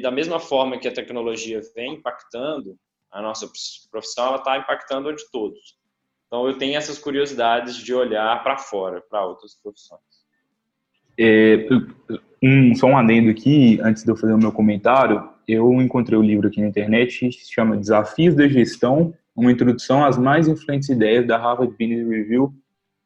[0.00, 2.76] Da mesma forma que a tecnologia vem impactando
[3.10, 3.50] a nossa
[3.90, 5.78] profissão, ela está impactando a de todos.
[6.26, 10.00] Então, eu tenho essas curiosidades de olhar para fora, para outras profissões.
[11.18, 11.66] É,
[12.42, 16.22] um, só um adendo aqui, antes de eu fazer o meu comentário, eu encontrei o
[16.22, 20.88] um livro aqui na internet, se chama Desafios da Gestão, uma introdução às mais influentes
[20.88, 22.54] ideias da Harvard Business Review.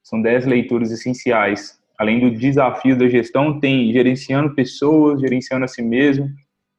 [0.02, 1.80] São 10 leituras essenciais.
[1.98, 6.28] Além do desafio da gestão, tem gerenciando pessoas, gerenciando a si mesmo.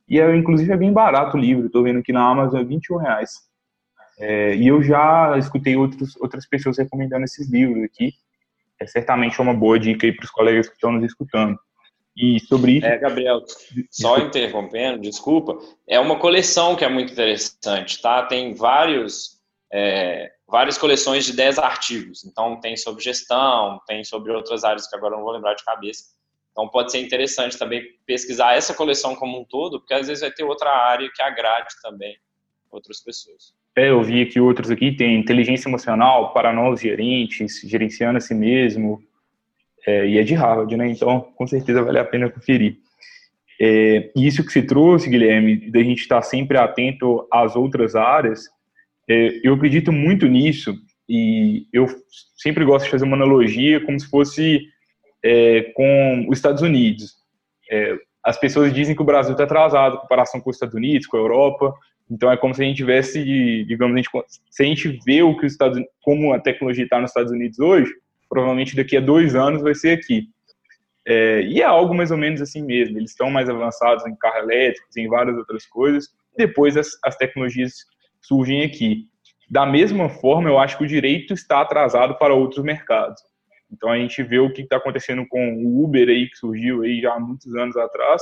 [0.08, 1.68] E, é, inclusive, é bem barato o livro.
[1.68, 3.32] Estou vendo aqui na Amazon, é 21 reais.
[4.20, 8.13] É, e eu já escutei outros, outras pessoas recomendando esses livros aqui.
[8.80, 11.58] É certamente uma boa dica aí para os colegas que estão nos escutando.
[12.15, 12.86] E sobre isso.
[12.86, 13.41] É, Gabriel,
[13.91, 15.58] só interrompendo, desculpa.
[15.88, 18.24] É uma coleção que é muito interessante, tá?
[18.24, 19.41] Tem vários,
[19.72, 22.24] é, várias coleções de 10 artigos.
[22.24, 26.14] Então, tem sobre gestão, tem sobre outras áreas que agora não vou lembrar de cabeça.
[26.56, 30.32] Então, pode ser interessante também pesquisar essa coleção como um todo, porque às vezes vai
[30.32, 32.15] ter outra área que agrade também
[32.72, 33.54] outras pessoas.
[33.76, 39.04] É, eu vi aqui outros aqui, tem inteligência emocional para gerentes, gerenciando a si mesmo,
[39.86, 40.88] é, e é de Harvard, né?
[40.88, 42.78] Então, com certeza vale a pena conferir.
[43.60, 48.46] É, isso que você trouxe, Guilherme, da gente estar sempre atento às outras áreas,
[49.10, 50.74] é, eu acredito muito nisso
[51.08, 51.86] e eu
[52.38, 54.62] sempre gosto de fazer uma analogia como se fosse
[55.25, 57.15] é, com os Estados Unidos.
[57.71, 61.07] É, as pessoas dizem que o Brasil está atrasado em comparação com os Estados Unidos,
[61.07, 61.73] com a Europa,
[62.09, 64.09] então é como se a gente tivesse, digamos, a gente,
[64.51, 67.57] se a gente vê o que os Estados, como a tecnologia está nos Estados Unidos
[67.57, 67.91] hoje,
[68.29, 70.29] provavelmente daqui a dois anos vai ser aqui.
[71.07, 72.97] É, e é algo mais ou menos assim mesmo.
[72.97, 76.09] Eles estão mais avançados em carro elétrico, em várias outras coisas.
[76.38, 77.73] Depois as, as tecnologias
[78.21, 79.07] surgem aqui.
[79.49, 83.21] Da mesma forma, eu acho que o direito está atrasado para outros mercados.
[83.71, 87.01] Então a gente vê o que está acontecendo com o Uber aí que surgiu aí
[87.01, 88.21] já há muitos anos atrás.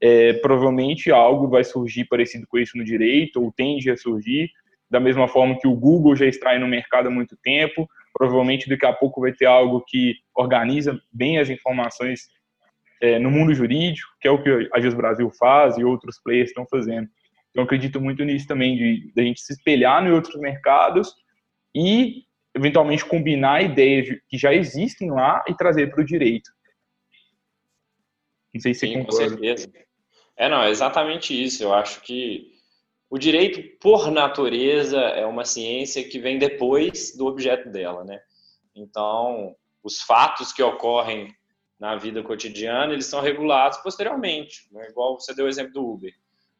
[0.00, 4.50] É, provavelmente algo vai surgir parecido com isso no direito ou tende a surgir.
[4.90, 8.68] Da mesma forma que o Google já está aí no mercado há muito tempo, Provavelmente
[8.68, 12.28] daqui a pouco vai ter algo que organiza bem as informações
[13.02, 16.50] é, no mundo jurídico, que é o que a Agis Brasil faz e outros players
[16.50, 17.08] estão fazendo.
[17.50, 21.12] Então, acredito muito nisso também, de, de a gente se espelhar em outros mercados
[21.74, 22.22] e,
[22.54, 26.50] eventualmente, combinar ideias que já existem lá e trazer para o direito.
[28.52, 29.24] Não sei se Sim, concorda.
[29.24, 29.72] Com certeza.
[30.36, 31.62] É, não, é exatamente isso.
[31.62, 32.52] Eu acho que
[33.10, 38.20] o direito, por natureza, é uma ciência que vem depois do objeto dela, né?
[38.74, 41.34] Então, os fatos que ocorrem
[41.78, 44.88] na vida cotidiana, eles são regulados posteriormente, né?
[44.88, 46.12] igual você deu o exemplo do Uber.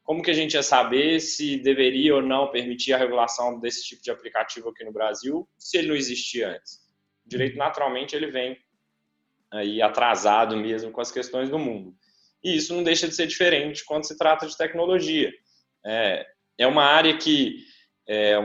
[0.05, 4.03] Como que a gente ia saber se deveria ou não permitir a regulação desse tipo
[4.03, 6.75] de aplicativo aqui no Brasil, se ele não existia antes?
[7.25, 8.55] O direito, naturalmente, ele vem
[9.51, 11.95] aí atrasado mesmo com as questões do mundo.
[12.43, 15.33] E isso não deixa de ser diferente quando se trata de tecnologia.
[15.83, 16.23] É,
[16.59, 17.63] é uma área que
[18.07, 18.35] é,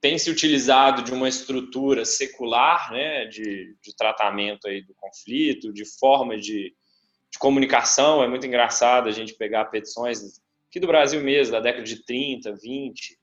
[0.00, 5.84] tem se utilizado de uma estrutura secular, né, de, de tratamento aí do conflito, de
[5.98, 6.72] forma de,
[7.28, 8.22] de comunicação.
[8.22, 10.40] É muito engraçado a gente pegar petições
[10.72, 13.18] aqui do Brasil mesmo, da década de 30, 20,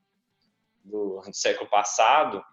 [0.85, 2.43] do, do século passado,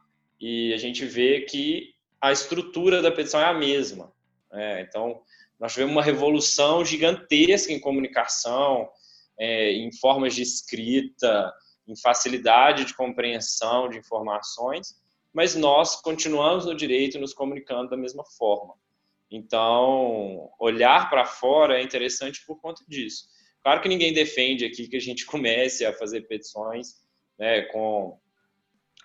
[0.41, 4.11] e a gente vê que a estrutura da petição é a mesma.
[4.51, 4.81] Né?
[4.81, 5.21] Então,
[5.61, 8.89] nós tivemos uma revolução gigantesca em comunicação,
[9.39, 11.53] é, em formas de escrita,
[11.87, 14.99] em facilidade de compreensão de informações,
[15.31, 18.73] mas nós continuamos no direito nos comunicando da mesma forma.
[19.31, 23.36] Então, olhar para fora é interessante por conta disso.
[23.67, 27.01] Claro que ninguém defende aqui que a gente comece a fazer petições
[27.37, 28.17] né, com,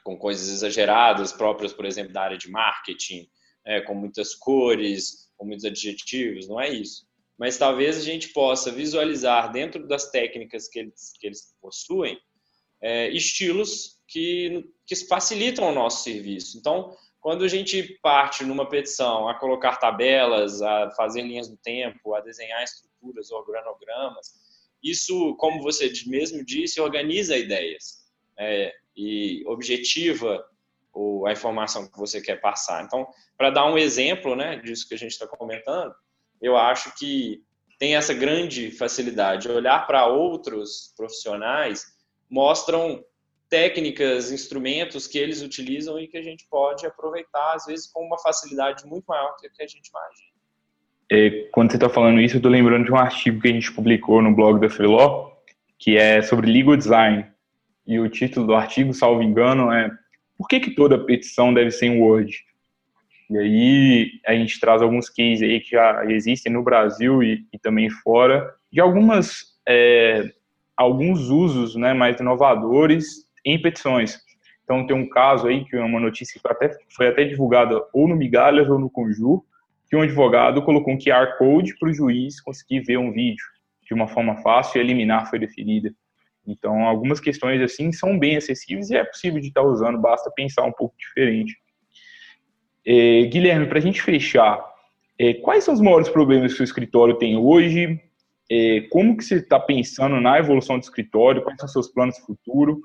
[0.03, 3.28] com coisas exageradas, próprias, por exemplo, da área de marketing,
[3.66, 7.07] né, com muitas cores, com muitos adjetivos, não é isso.
[7.39, 12.22] Mas talvez a gente possa visualizar dentro das técnicas que eles, que eles possuem
[12.80, 16.59] é, estilos que, que facilitam o nosso serviço.
[16.59, 22.14] Então, quando a gente parte numa petição a colocar tabelas, a fazer linhas do tempo,
[22.14, 24.39] a desenhar estruturas, organogramas,
[24.84, 28.02] isso, como você mesmo disse, organiza ideias
[28.38, 30.44] é, e objetiva
[31.26, 32.84] a informação que você quer passar.
[32.84, 33.08] Então,
[33.38, 35.94] para dar um exemplo né, disso que a gente está comentando,
[36.42, 37.44] eu acho que
[37.80, 39.50] tem essa grande facilidade.
[39.50, 41.86] Olhar para outros profissionais
[42.30, 43.04] mostram
[43.50, 48.20] técnicas, instrumentos que eles utilizam e que a gente pode aproveitar, às vezes, com uma
[48.20, 50.31] facilidade muito maior do que a gente imagina.
[51.14, 53.74] É, quando você está falando isso, eu estou lembrando de um artigo que a gente
[53.74, 55.30] publicou no blog da Freeló,
[55.78, 57.26] que é sobre legal design.
[57.86, 59.91] E o título do artigo, salvo engano, é
[60.38, 62.34] Por que, que toda petição deve ser em Word?
[63.30, 67.59] E aí a gente traz alguns cases aí que já existem no Brasil e, e
[67.59, 70.32] também fora, de algumas é,
[70.78, 74.18] alguns usos né, mais inovadores em petições.
[74.64, 78.07] Então tem um caso aí que é uma notícia que até, foi até divulgada ou
[78.07, 79.43] no Migalhas ou no Conjur,
[79.92, 83.44] que um advogado colocou um QR Code para o juiz conseguir ver um vídeo
[83.84, 85.94] de uma forma fácil e eliminar foi deferida.
[86.48, 90.64] Então, algumas questões assim são bem acessíveis e é possível de estar usando, basta pensar
[90.64, 91.58] um pouco diferente.
[92.88, 94.64] É, Guilherme, para a gente fechar,
[95.20, 98.00] é, quais são os maiores problemas que o escritório tem hoje?
[98.50, 101.42] É, como que você está pensando na evolução do escritório?
[101.42, 102.78] Quais são seus planos futuros?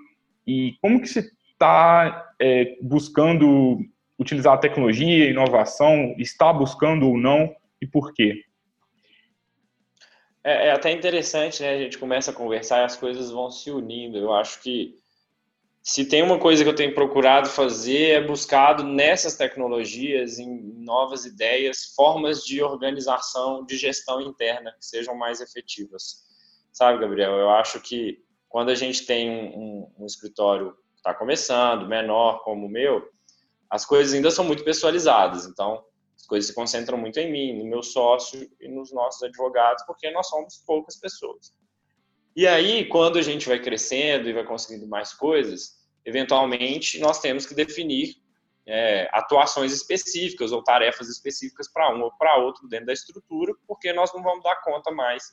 [0.44, 3.78] E como que você está é, buscando
[4.18, 6.14] utilizar a tecnologia, inovação?
[6.18, 7.54] Está buscando ou não?
[7.80, 8.42] E por quê?
[10.42, 11.74] É, é, até interessante, né?
[11.74, 14.16] A gente começa a conversar e as coisas vão se unindo.
[14.16, 14.94] Eu acho que
[15.82, 21.24] se tem uma coisa que eu tenho procurado fazer é buscado nessas tecnologias, em novas
[21.24, 26.24] ideias, formas de organização, de gestão interna que sejam mais efetivas.
[26.72, 27.32] Sabe, Gabriel?
[27.32, 32.42] Eu acho que quando a gente tem um, um, um escritório que está começando, menor
[32.42, 33.08] como o meu,
[33.70, 35.46] as coisas ainda são muito pessoalizadas.
[35.46, 35.84] Então,
[36.16, 40.10] as coisas se concentram muito em mim, no meu sócio e nos nossos advogados, porque
[40.10, 41.54] nós somos poucas pessoas.
[42.34, 47.46] E aí, quando a gente vai crescendo e vai conseguindo mais coisas, eventualmente nós temos
[47.46, 48.16] que definir
[48.66, 53.92] é, atuações específicas ou tarefas específicas para um ou para outro dentro da estrutura, porque
[53.92, 55.32] nós não vamos dar conta mais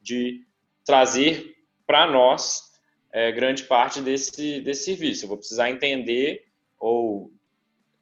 [0.00, 0.44] de
[0.84, 1.54] trazer
[1.86, 2.72] para nós
[3.12, 5.24] é, grande parte desse, desse serviço.
[5.24, 6.44] Eu vou precisar entender
[6.78, 7.30] ou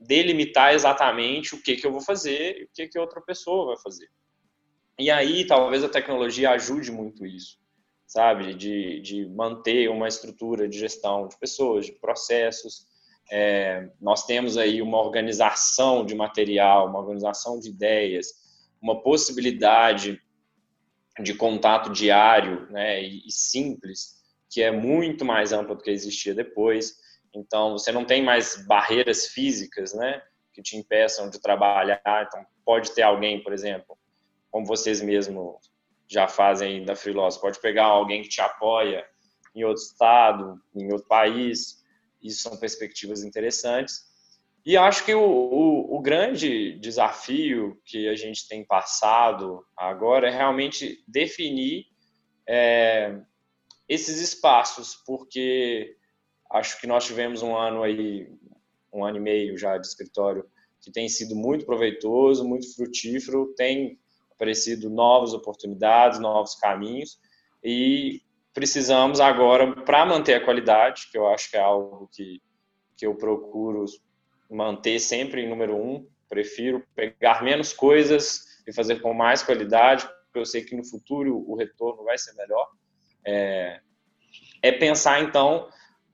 [0.00, 3.76] delimitar exatamente o que, que eu vou fazer e o que, que outra pessoa vai
[3.82, 4.08] fazer.
[4.98, 7.60] E aí, talvez a tecnologia ajude muito isso
[8.10, 8.54] sabe?
[8.54, 12.84] De, de manter uma estrutura de gestão de pessoas, de processos.
[13.30, 18.32] É, nós temos aí uma organização de material, uma organização de ideias,
[18.82, 20.20] uma possibilidade
[21.22, 24.16] de contato diário né, e, e simples,
[24.50, 26.96] que é muito mais ampla do que existia depois.
[27.34, 30.22] Então, você não tem mais barreiras físicas, né,
[30.52, 32.00] que te impeçam de trabalhar.
[32.26, 33.96] Então, pode ter alguém, por exemplo,
[34.50, 35.56] como vocês mesmos
[36.08, 37.40] já fazem da freelance.
[37.40, 39.06] Pode pegar alguém que te apoia
[39.54, 41.84] em outro estado, em outro país.
[42.20, 44.10] Isso são perspectivas interessantes.
[44.66, 50.30] E acho que o, o, o, grande desafio que a gente tem passado agora é
[50.30, 51.86] realmente definir
[52.46, 53.18] é,
[53.88, 55.96] esses espaços, porque
[56.50, 58.28] acho que nós tivemos um ano aí,
[58.92, 60.44] um ano e meio já de escritório,
[60.80, 63.98] que tem sido muito proveitoso, muito frutífero, tem
[64.32, 67.20] aparecido novas oportunidades, novos caminhos
[67.62, 68.22] e
[68.52, 72.42] precisamos agora, para manter a qualidade, que eu acho que é algo que,
[72.96, 73.84] que eu procuro
[74.50, 80.38] manter sempre em número um, prefiro pegar menos coisas e fazer com mais qualidade, porque
[80.38, 82.68] eu sei que no futuro o retorno vai ser melhor.
[83.24, 83.80] É,
[84.62, 85.68] é pensar, então,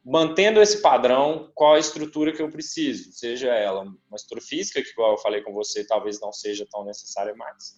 [0.08, 4.90] mantendo esse padrão, qual a estrutura que eu preciso, seja ela uma estrutura física, que,
[4.90, 7.74] igual eu falei com você, talvez não seja tão necessária mais,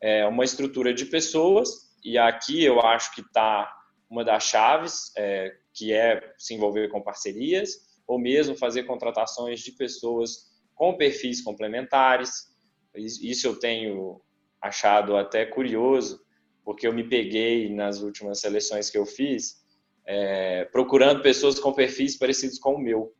[0.00, 1.68] é, uma estrutura de pessoas,
[2.02, 3.70] e aqui eu acho que está
[4.08, 7.72] uma das chaves, é, que é se envolver com parcerias,
[8.06, 12.46] ou mesmo fazer contratações de pessoas com perfis complementares.
[12.94, 14.20] Isso eu tenho
[14.62, 16.24] achado até curioso,
[16.64, 19.60] porque eu me peguei nas últimas seleções que eu fiz,
[20.06, 23.14] é, procurando pessoas com perfis parecidos com o meu.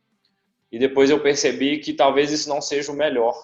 [0.71, 3.35] E depois eu percebi que talvez isso não seja o melhor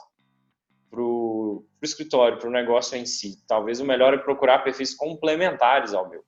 [0.90, 3.44] para o escritório, para o negócio em si.
[3.48, 6.24] Talvez o melhor é procurar perfis complementares ao meu,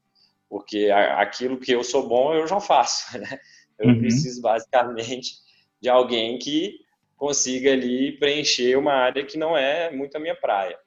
[0.49, 3.17] porque aquilo que eu sou bom eu já faço.
[3.19, 3.39] Né?
[3.77, 3.99] Eu uhum.
[3.99, 5.35] preciso basicamente
[5.81, 6.79] de alguém que
[7.15, 10.77] consiga ali preencher uma área que não é muito a minha praia.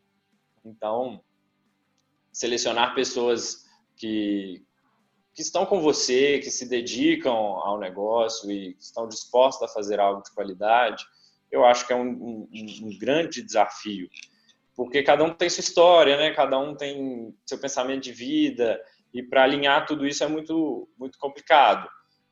[0.62, 1.22] Então,
[2.32, 3.64] selecionar pessoas
[3.96, 4.62] que,
[5.34, 10.22] que estão com você, que se dedicam ao negócio e estão dispostas a fazer algo
[10.22, 11.04] de qualidade,
[11.50, 14.08] eu acho que é um, um, um grande desafio,
[14.74, 16.32] porque cada um tem sua história, né?
[16.32, 18.80] Cada um tem seu pensamento de vida
[19.12, 21.88] e para alinhar tudo isso é muito muito complicado.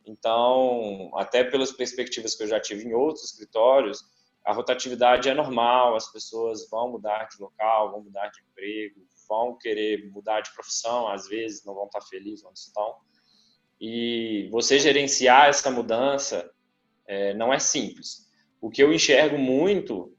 [0.07, 4.03] Então, até pelas perspectivas que eu já tive em outros escritórios,
[4.45, 9.57] a rotatividade é normal, as pessoas vão mudar de local, vão mudar de emprego, vão
[9.57, 12.97] querer mudar de profissão, às vezes não vão estar felizes onde estão.
[13.81, 16.51] E você gerenciar essa mudança
[17.07, 18.29] é, não é simples.
[18.61, 20.15] O que eu enxergo muito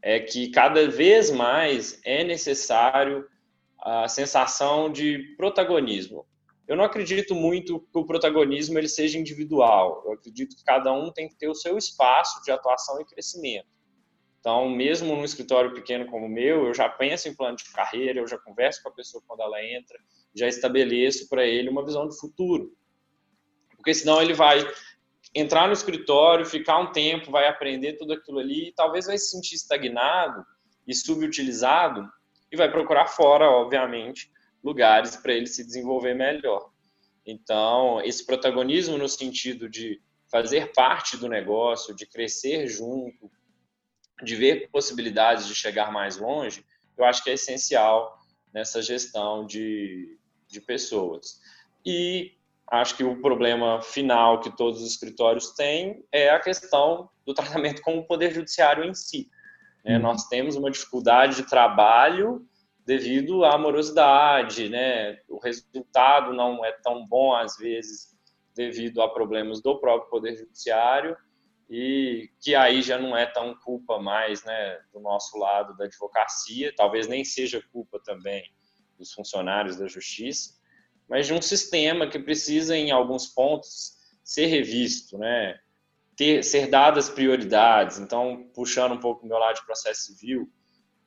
[0.00, 3.26] é que cada vez mais é necessário
[3.78, 6.26] a sensação de protagonismo.
[6.72, 10.02] Eu não acredito muito que o protagonismo ele seja individual.
[10.06, 13.68] Eu acredito que cada um tem que ter o seu espaço de atuação e crescimento.
[14.40, 18.20] Então, mesmo num escritório pequeno como o meu, eu já penso em plano de carreira,
[18.20, 19.98] eu já converso com a pessoa quando ela entra,
[20.34, 22.74] já estabeleço para ele uma visão de futuro.
[23.76, 24.66] Porque senão ele vai
[25.34, 29.30] entrar no escritório, ficar um tempo, vai aprender tudo aquilo ali, e talvez vai se
[29.30, 30.42] sentir estagnado
[30.88, 32.08] e subutilizado
[32.50, 34.32] e vai procurar fora, obviamente,
[34.62, 36.70] lugares para ele se desenvolver melhor.
[37.26, 40.00] Então, esse protagonismo no sentido de
[40.30, 43.30] fazer parte do negócio, de crescer junto,
[44.22, 46.64] de ver possibilidades de chegar mais longe,
[46.96, 48.18] eu acho que é essencial
[48.52, 51.40] nessa gestão de, de pessoas.
[51.84, 52.32] E
[52.70, 57.82] acho que o problema final que todos os escritórios têm é a questão do tratamento
[57.82, 59.28] com o poder judiciário em si.
[59.84, 59.96] Né?
[59.96, 60.02] Uhum.
[60.02, 62.46] Nós temos uma dificuldade de trabalho
[62.84, 65.18] devido à morosidade, né?
[65.28, 68.16] O resultado não é tão bom às vezes
[68.54, 71.16] devido a problemas do próprio poder judiciário
[71.70, 76.70] e que aí já não é tão culpa mais, né, do nosso lado da advocacia,
[76.76, 78.44] talvez nem seja culpa também
[78.98, 80.60] dos funcionários da justiça,
[81.08, 85.58] mas de um sistema que precisa, em alguns pontos, ser revisto, né?
[86.14, 87.98] Ter, ser dadas prioridades.
[87.98, 90.50] Então, puxando um pouco do meu lado de processo civil,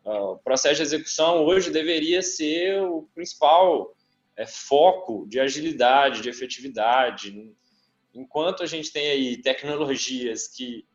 [0.05, 3.95] o processo de execução hoje deveria ser o principal
[4.37, 7.51] é, foco de agilidade, de efetividade.
[8.13, 10.85] Enquanto a gente tem aí tecnologias que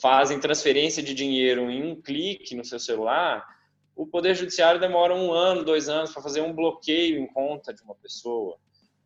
[0.00, 3.46] fazem transferência de dinheiro em um clique no seu celular,
[3.94, 7.82] o Poder Judiciário demora um ano, dois anos para fazer um bloqueio em conta de
[7.82, 8.56] uma pessoa.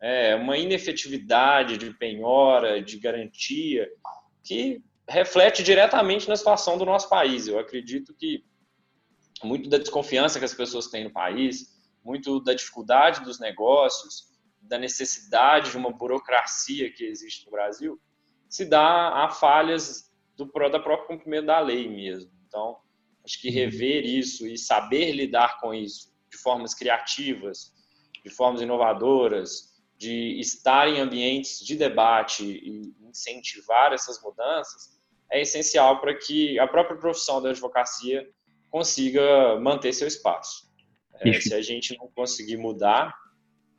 [0.01, 3.89] É uma inefetividade de penhora, de garantia,
[4.43, 7.47] que reflete diretamente na situação do nosso país.
[7.47, 8.43] Eu acredito que
[9.45, 11.73] muito da desconfiança que as pessoas têm no país,
[12.03, 17.99] muito da dificuldade dos negócios, da necessidade de uma burocracia que existe no Brasil,
[18.49, 22.31] se dá a falhas do, da própria cumprimento da lei mesmo.
[22.47, 22.77] Então,
[23.25, 27.73] Acho que rever isso e saber lidar com isso de formas criativas,
[28.23, 34.93] de formas inovadoras, de estar em ambientes de debate e incentivar essas mudanças
[35.31, 38.29] é essencial para que a própria profissão da advocacia
[38.75, 40.65] consiga manter seu espaço.
[41.21, 43.15] É, se a gente não conseguir mudar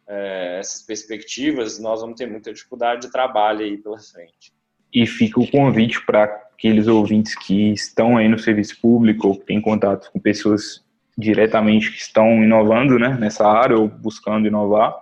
[0.08, 4.54] é, essas perspectivas, nós vamos ter muita dificuldade de trabalho aí pela frente.
[4.90, 9.44] E fica o convite para aqueles ouvintes que estão aí no serviço público ou que
[9.44, 10.82] têm contato com pessoas
[11.18, 14.96] diretamente que estão inovando né, nessa área ou buscando inovar,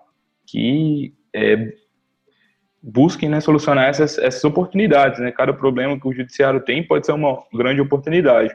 [0.45, 1.73] que é,
[2.83, 5.21] busquem né, solucionar essas, essas oportunidades.
[5.21, 5.31] Né?
[5.31, 8.53] Cada problema que o judiciário tem pode ser uma grande oportunidade.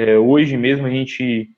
[0.00, 1.50] É, hoje mesmo a gente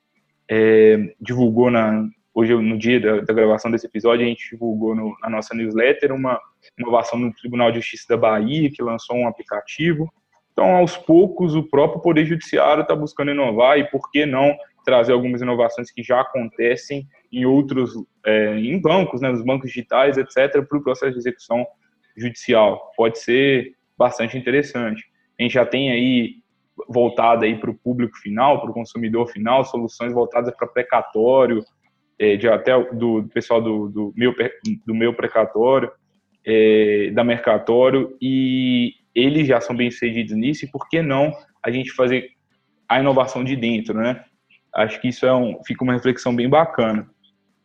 [0.48, 5.14] é, divulgou na, hoje no dia da, da, gravação desse episódio a gente divulgou no,
[5.20, 6.40] na nossa newsletter uma
[6.78, 10.10] inovação no Tribunal de Justiça da Bahia que lançou um aplicativo
[10.52, 15.12] então, aos poucos, o próprio Poder Judiciário está buscando inovar e, por que não, trazer
[15.12, 17.94] algumas inovações que já acontecem em outros,
[18.26, 21.66] é, em bancos, né, nos bancos digitais, etc., para o processo de execução
[22.14, 22.92] judicial.
[22.94, 25.02] Pode ser bastante interessante.
[25.38, 26.34] A gente já tem aí
[26.88, 31.64] voltada aí para o público final, para o consumidor final, soluções voltadas para precatório,
[32.18, 34.34] é, de até do pessoal do, do, meu,
[34.86, 35.90] do meu precatório,
[36.44, 41.70] é, da Mercatório, e eles já são bem sucedidos nisso, e por que não a
[41.70, 42.30] gente fazer
[42.88, 44.24] a inovação de dentro, né?
[44.74, 47.08] Acho que isso é um, fica uma reflexão bem bacana.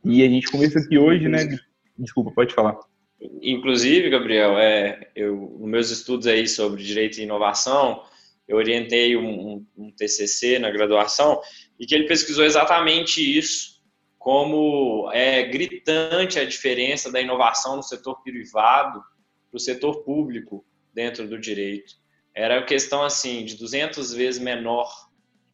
[0.04, 1.48] E a gente começa aqui hoje, né?
[1.98, 2.78] Desculpa, pode falar.
[3.42, 8.04] Inclusive, Gabriel, é, eu, meus estudos aí sobre direito e inovação,
[8.48, 11.42] eu orientei um, um, TCC na graduação
[11.80, 13.82] e que ele pesquisou exatamente isso,
[14.20, 19.02] como é gritante a diferença da inovação no setor privado
[19.50, 21.94] para o setor público dentro do direito.
[22.34, 24.92] Era questão assim de 200 vezes menor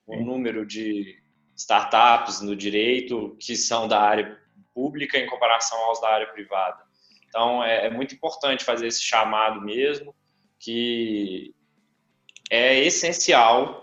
[0.05, 1.21] o número de
[1.55, 4.37] startups no direito que são da área
[4.73, 6.81] pública em comparação aos da área privada.
[7.27, 10.13] Então é, é muito importante fazer esse chamado mesmo,
[10.59, 11.53] que
[12.51, 13.81] é essencial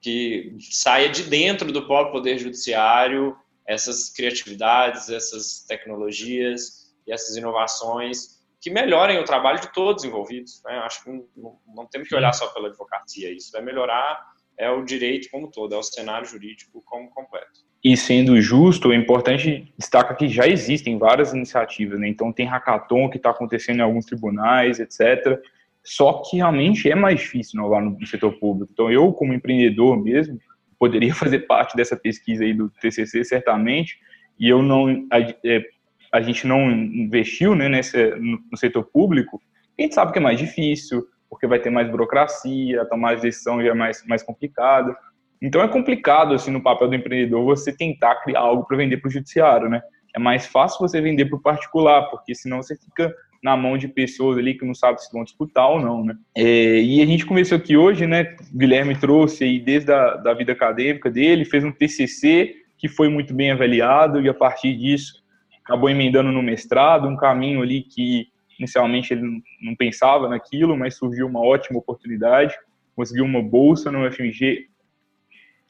[0.00, 3.36] que saia de dentro do próprio poder judiciário
[3.66, 10.62] essas criatividades, essas tecnologias e essas inovações que melhorem o trabalho de todos envolvidos.
[10.64, 10.78] Né?
[10.78, 13.30] Acho que não, não, temos que olhar só pela advocacia.
[13.30, 17.60] Isso vai melhorar é o direito como todo, é o cenário jurídico como completo.
[17.84, 22.08] E sendo justo, é importante destacar que já existem várias iniciativas, né?
[22.08, 25.40] Então tem hackathon que está acontecendo em alguns tribunais, etc.
[25.84, 28.70] Só que realmente é mais difícil inovar no setor público.
[28.72, 30.38] Então eu, como empreendedor mesmo,
[30.78, 33.98] poderia fazer parte dessa pesquisa aí do TCC certamente,
[34.38, 35.64] e eu não a, é,
[36.12, 39.40] a gente não investiu né, nesse, no setor público,
[39.78, 43.70] a gente sabe que é mais difícil, porque vai ter mais burocracia, tomar decisão já
[43.70, 44.96] é mais, mais complicada.
[45.40, 49.08] Então é complicado, assim, no papel do empreendedor, você tentar criar algo para vender para
[49.08, 49.80] o judiciário, né?
[50.16, 53.86] É mais fácil você vender para o particular, porque senão você fica na mão de
[53.86, 56.16] pessoas ali que não sabem se vão disputar ou não, né?
[56.36, 58.36] É, e a gente começou aqui hoje, né?
[58.52, 63.34] Guilherme trouxe aí desde a da vida acadêmica dele, fez um TCC que foi muito
[63.34, 65.22] bem avaliado e a partir disso
[65.64, 68.28] acabou emendando no mestrado, um caminho ali que
[68.58, 72.54] inicialmente ele não pensava naquilo, mas surgiu uma ótima oportunidade,
[72.96, 74.68] conseguiu uma bolsa no FMG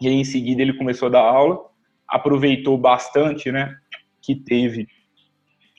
[0.00, 1.58] e aí, em seguida ele começou a dar aula,
[2.06, 3.76] aproveitou bastante, né,
[4.22, 4.86] que teve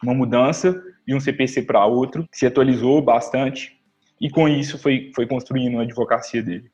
[0.04, 3.76] uma mudança de um CPC para outro, se atualizou bastante
[4.22, 6.70] e com isso foi, foi construindo a advocacia dele.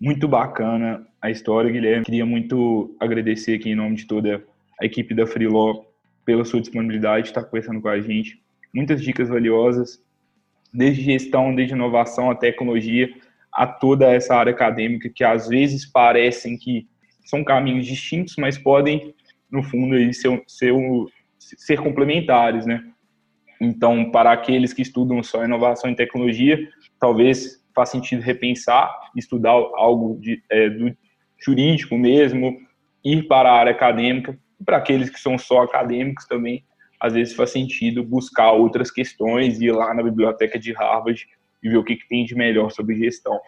[0.00, 2.06] Muito bacana a história, Guilherme.
[2.06, 4.42] Queria muito agradecer aqui em nome de toda
[4.80, 5.82] a equipe da Freeló
[6.24, 8.40] pela sua disponibilidade de estar conversando com a gente.
[8.74, 10.02] Muitas dicas valiosas,
[10.72, 13.12] desde gestão, desde inovação, a tecnologia,
[13.52, 16.88] a toda essa área acadêmica que às vezes parecem que
[17.26, 19.14] são caminhos distintos, mas podem,
[19.50, 20.72] no fundo, aí, ser, ser,
[21.40, 22.84] ser complementares, né?
[23.60, 26.58] Então, para aqueles que estudam só inovação e tecnologia,
[26.98, 30.96] talvez faça sentido repensar, estudar algo de, é, do
[31.38, 32.58] jurídico mesmo,
[33.04, 34.38] ir para a área acadêmica.
[34.58, 36.64] E para aqueles que são só acadêmicos também,
[37.00, 41.26] às vezes faz sentido buscar outras questões, ir lá na biblioteca de Harvard
[41.62, 43.38] e ver o que, que tem de melhor sobre gestão.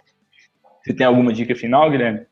[0.82, 2.26] Você tem alguma dica final, Guilherme?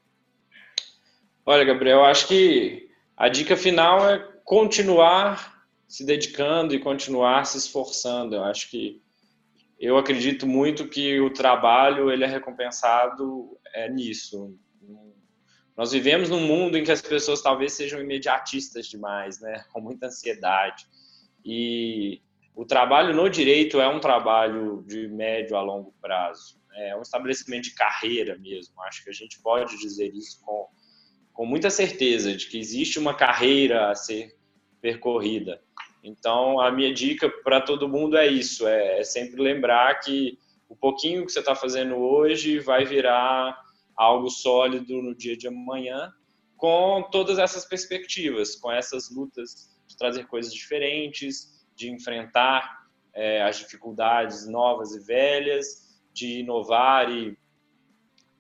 [1.45, 8.35] Olha, Gabriel, acho que a dica final é continuar se dedicando e continuar se esforçando.
[8.35, 9.01] Eu acho que
[9.79, 14.59] eu acredito muito que o trabalho ele é recompensado é, nisso.
[15.77, 19.65] Nós vivemos num mundo em que as pessoas talvez sejam imediatistas demais, né?
[19.73, 20.85] Com muita ansiedade.
[21.45, 22.21] E
[22.53, 26.61] o trabalho no direito é um trabalho de médio a longo prazo.
[26.75, 28.83] É um estabelecimento de carreira mesmo.
[28.83, 30.67] Acho que a gente pode dizer isso com,
[31.33, 34.40] com muita certeza, de que existe uma carreira a ser
[34.81, 35.61] percorrida.
[36.03, 40.77] Então, a minha dica para todo mundo é isso: é, é sempre lembrar que o
[40.77, 43.59] pouquinho que você está fazendo hoje vai virar
[43.97, 46.13] algo sólido no dia de amanhã,
[46.57, 53.59] com todas essas perspectivas, com essas lutas de trazer coisas diferentes, de enfrentar é, as
[53.59, 57.37] dificuldades novas e velhas, de inovar e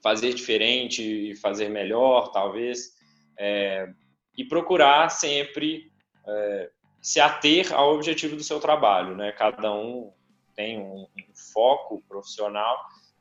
[0.02, 2.94] fazer diferente e fazer melhor, talvez,
[3.38, 3.92] é,
[4.36, 5.89] e procurar sempre
[6.26, 9.32] é, se ater ao objetivo do seu trabalho, né?
[9.32, 10.12] Cada um
[10.54, 12.78] tem um, um foco profissional,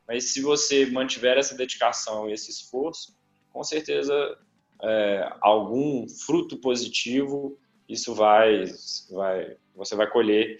[0.07, 3.15] mas se você mantiver essa dedicação e esse esforço,
[3.53, 4.37] com certeza
[4.81, 7.57] é, algum fruto positivo
[7.89, 8.65] isso vai,
[9.09, 10.57] vai você vai colher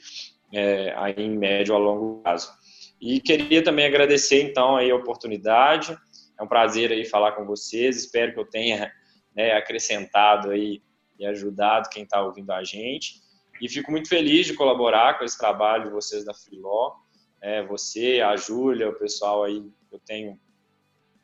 [0.51, 2.51] é, aí em médio a longo prazo.
[2.99, 5.95] E queria também agradecer então aí a oportunidade.
[6.37, 7.97] É um prazer aí falar com vocês.
[7.97, 8.91] Espero que eu tenha
[9.35, 10.81] né, acrescentado aí
[11.19, 13.21] e ajudado quem está ouvindo a gente.
[13.61, 16.95] E fico muito feliz de colaborar com esse trabalho de vocês da Freeló.
[17.41, 20.39] É, você, a Júlia, o pessoal aí, eu tenho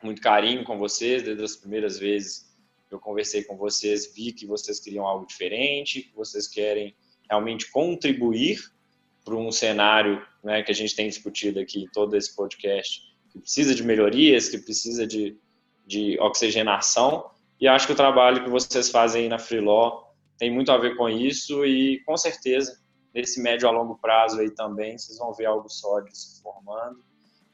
[0.02, 2.46] muito carinho com vocês desde as primeiras vezes
[2.90, 6.94] eu conversei com vocês, vi que vocês queriam algo diferente, que vocês querem
[7.28, 8.60] realmente contribuir
[9.24, 13.40] para um cenário né, que a gente tem discutido aqui em todo esse podcast, que
[13.40, 15.36] precisa de melhorias, que precisa de,
[15.84, 17.28] de oxigenação.
[17.60, 20.04] E acho que o trabalho que vocês fazem aí na Freeló
[20.38, 22.78] tem muito a ver com isso e, com certeza,
[23.14, 27.02] nesse médio a longo prazo aí também, vocês vão ver algo sólido se formando.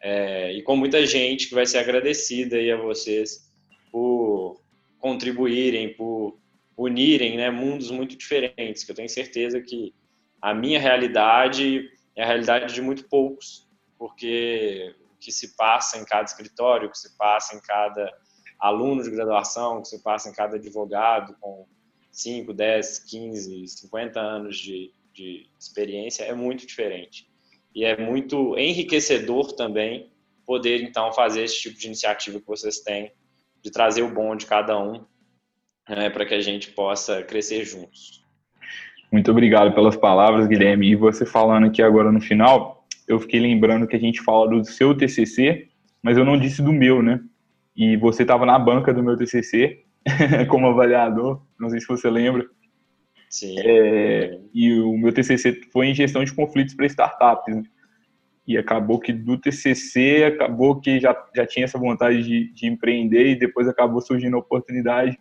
[0.00, 3.48] É, e com muita gente que vai ser agradecida aí a vocês
[3.92, 4.60] por
[4.98, 6.36] contribuírem, por
[6.76, 9.94] unirem né, mundos muito diferentes, que eu tenho certeza que
[10.40, 16.04] a minha realidade é a realidade de muito poucos, porque o que se passa em
[16.04, 18.12] cada escritório, o que se passa em cada
[18.62, 21.66] aluno de graduação, que se passa em cada advogado com
[22.12, 27.28] 5, 10, 15, 50 anos de, de experiência é muito diferente.
[27.74, 30.12] E é muito enriquecedor também
[30.46, 33.10] poder, então, fazer esse tipo de iniciativa que vocês têm,
[33.62, 35.04] de trazer o bom de cada um
[35.88, 38.22] né, para que a gente possa crescer juntos.
[39.10, 40.90] Muito obrigado pelas palavras, Guilherme.
[40.90, 44.64] E você falando aqui agora no final, eu fiquei lembrando que a gente fala do
[44.64, 45.68] seu TCC,
[46.02, 47.20] mas eu não disse do meu, né?
[47.76, 49.84] E você estava na banca do meu TCC,
[50.48, 52.46] como avaliador, não sei se você lembra.
[53.30, 53.54] Sim.
[53.58, 57.56] É, e o meu TCC foi em gestão de conflitos para startups.
[57.56, 57.62] Né?
[58.46, 63.28] E acabou que do TCC, acabou que já, já tinha essa vontade de, de empreender
[63.28, 65.18] e depois acabou surgindo a oportunidade.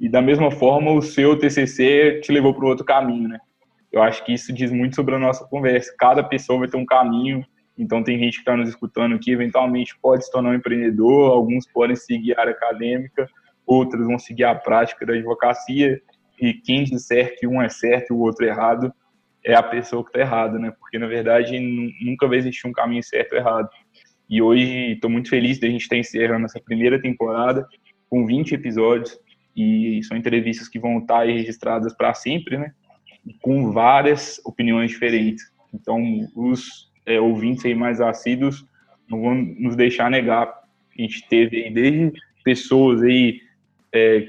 [0.00, 3.38] E da mesma forma, o seu TCC te levou para outro caminho, né?
[3.90, 5.94] Eu acho que isso diz muito sobre a nossa conversa.
[5.98, 7.44] Cada pessoa vai ter um caminho,
[7.78, 11.66] então tem gente que está nos escutando aqui, eventualmente pode se tornar um empreendedor, alguns
[11.66, 13.28] podem seguir a área acadêmica,
[13.64, 16.00] outros vão seguir a prática da advocacia,
[16.40, 18.92] e quem disser que um é certo e o outro é errado,
[19.44, 20.72] é a pessoa que está errada, né?
[20.78, 21.58] Porque, na verdade,
[22.00, 23.68] nunca vai existir um caminho certo ou errado.
[24.28, 27.66] E hoje estou muito feliz de a gente estar encerrando essa primeira temporada
[28.10, 29.18] com 20 episódios
[29.56, 32.72] e são entrevistas que vão estar registradas para sempre, né?
[33.40, 35.44] Com várias opiniões diferentes.
[35.72, 36.00] Então,
[36.34, 38.66] os é, ouvintes aí mais assíduos
[39.08, 40.46] não vão nos deixar negar.
[40.46, 42.12] A gente teve aí desde
[42.44, 43.40] pessoas aí
[43.92, 44.26] é,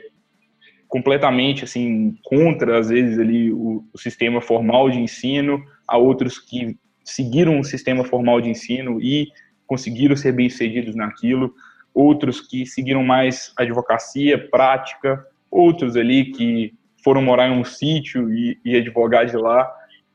[0.88, 6.78] completamente assim contra às vezes ali o, o, sistema formal de ensino, a outros que
[7.04, 9.28] seguiram o sistema formal de ensino e
[9.68, 11.54] conseguiram ser bem-sucedidos naquilo,
[11.94, 16.74] outros que seguiram mais advocacia prática, outros ali que
[17.04, 19.70] foram morar em um sítio e, e advogar de lá.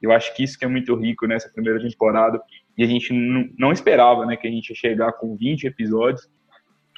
[0.05, 2.41] Eu acho que isso que é muito rico nessa primeira temporada
[2.77, 6.29] e a gente não esperava, né, que a gente ia chegar com 20 episódios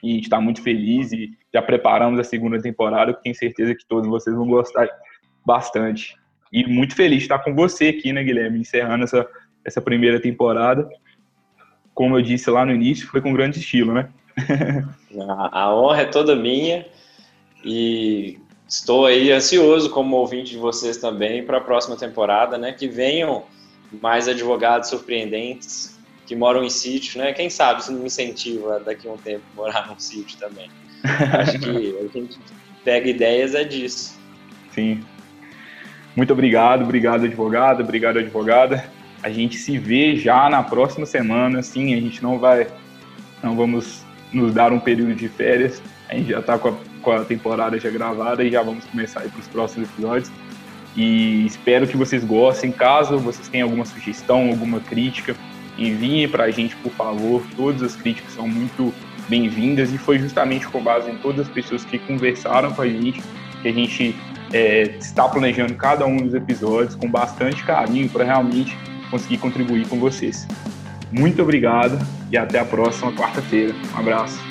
[0.03, 3.75] e a gente está muito feliz e já preparamos a segunda temporada, que tenho certeza
[3.75, 4.89] que todos vocês vão gostar
[5.45, 6.15] bastante.
[6.53, 9.27] E muito feliz de estar com você aqui, né, Guilherme, encerrando essa,
[9.65, 10.89] essa primeira temporada.
[11.95, 14.11] Como eu disse lá no início, foi com grande estilo, né?
[15.53, 16.87] a honra é toda minha
[17.65, 18.39] e
[18.69, 22.73] estou aí ansioso como ouvinte de vocês também para a próxima temporada, né?
[22.73, 23.45] Que venham
[24.03, 25.97] mais advogados surpreendentes
[26.27, 27.33] que moram em sítio, né?
[27.33, 30.69] Quem sabe não me incentiva daqui a um tempo morar num sítio também.
[31.05, 32.39] Acho que a gente
[32.85, 34.19] pega ideias é disso.
[34.73, 35.03] Sim.
[36.17, 38.85] Muito obrigado, obrigado advogado, obrigado advogada.
[39.23, 42.67] A gente se vê já na próxima semana, sim, a gente não vai,
[43.43, 46.77] não vamos nos dar um período de férias, a gente já está com,
[47.07, 50.29] com, a temporada já gravada e já vamos começar para os próximos episódios.
[50.97, 52.73] E espero que vocês gostem.
[52.73, 55.37] Caso vocês tenham alguma sugestão, alguma crítica,
[55.79, 57.43] enviem para a gente, por favor.
[57.57, 58.93] Todas as críticas são muito
[59.29, 63.23] bem-vindas e foi justamente com base em todas as pessoas que conversaram com a gente
[63.63, 64.15] que a gente
[64.53, 68.77] é, está planejando cada um dos episódios com bastante carinho para realmente
[69.11, 70.47] conseguir contribuir com vocês.
[71.11, 71.99] Muito obrigado
[72.31, 73.75] e até a próxima quarta-feira.
[73.95, 74.46] Um abraço.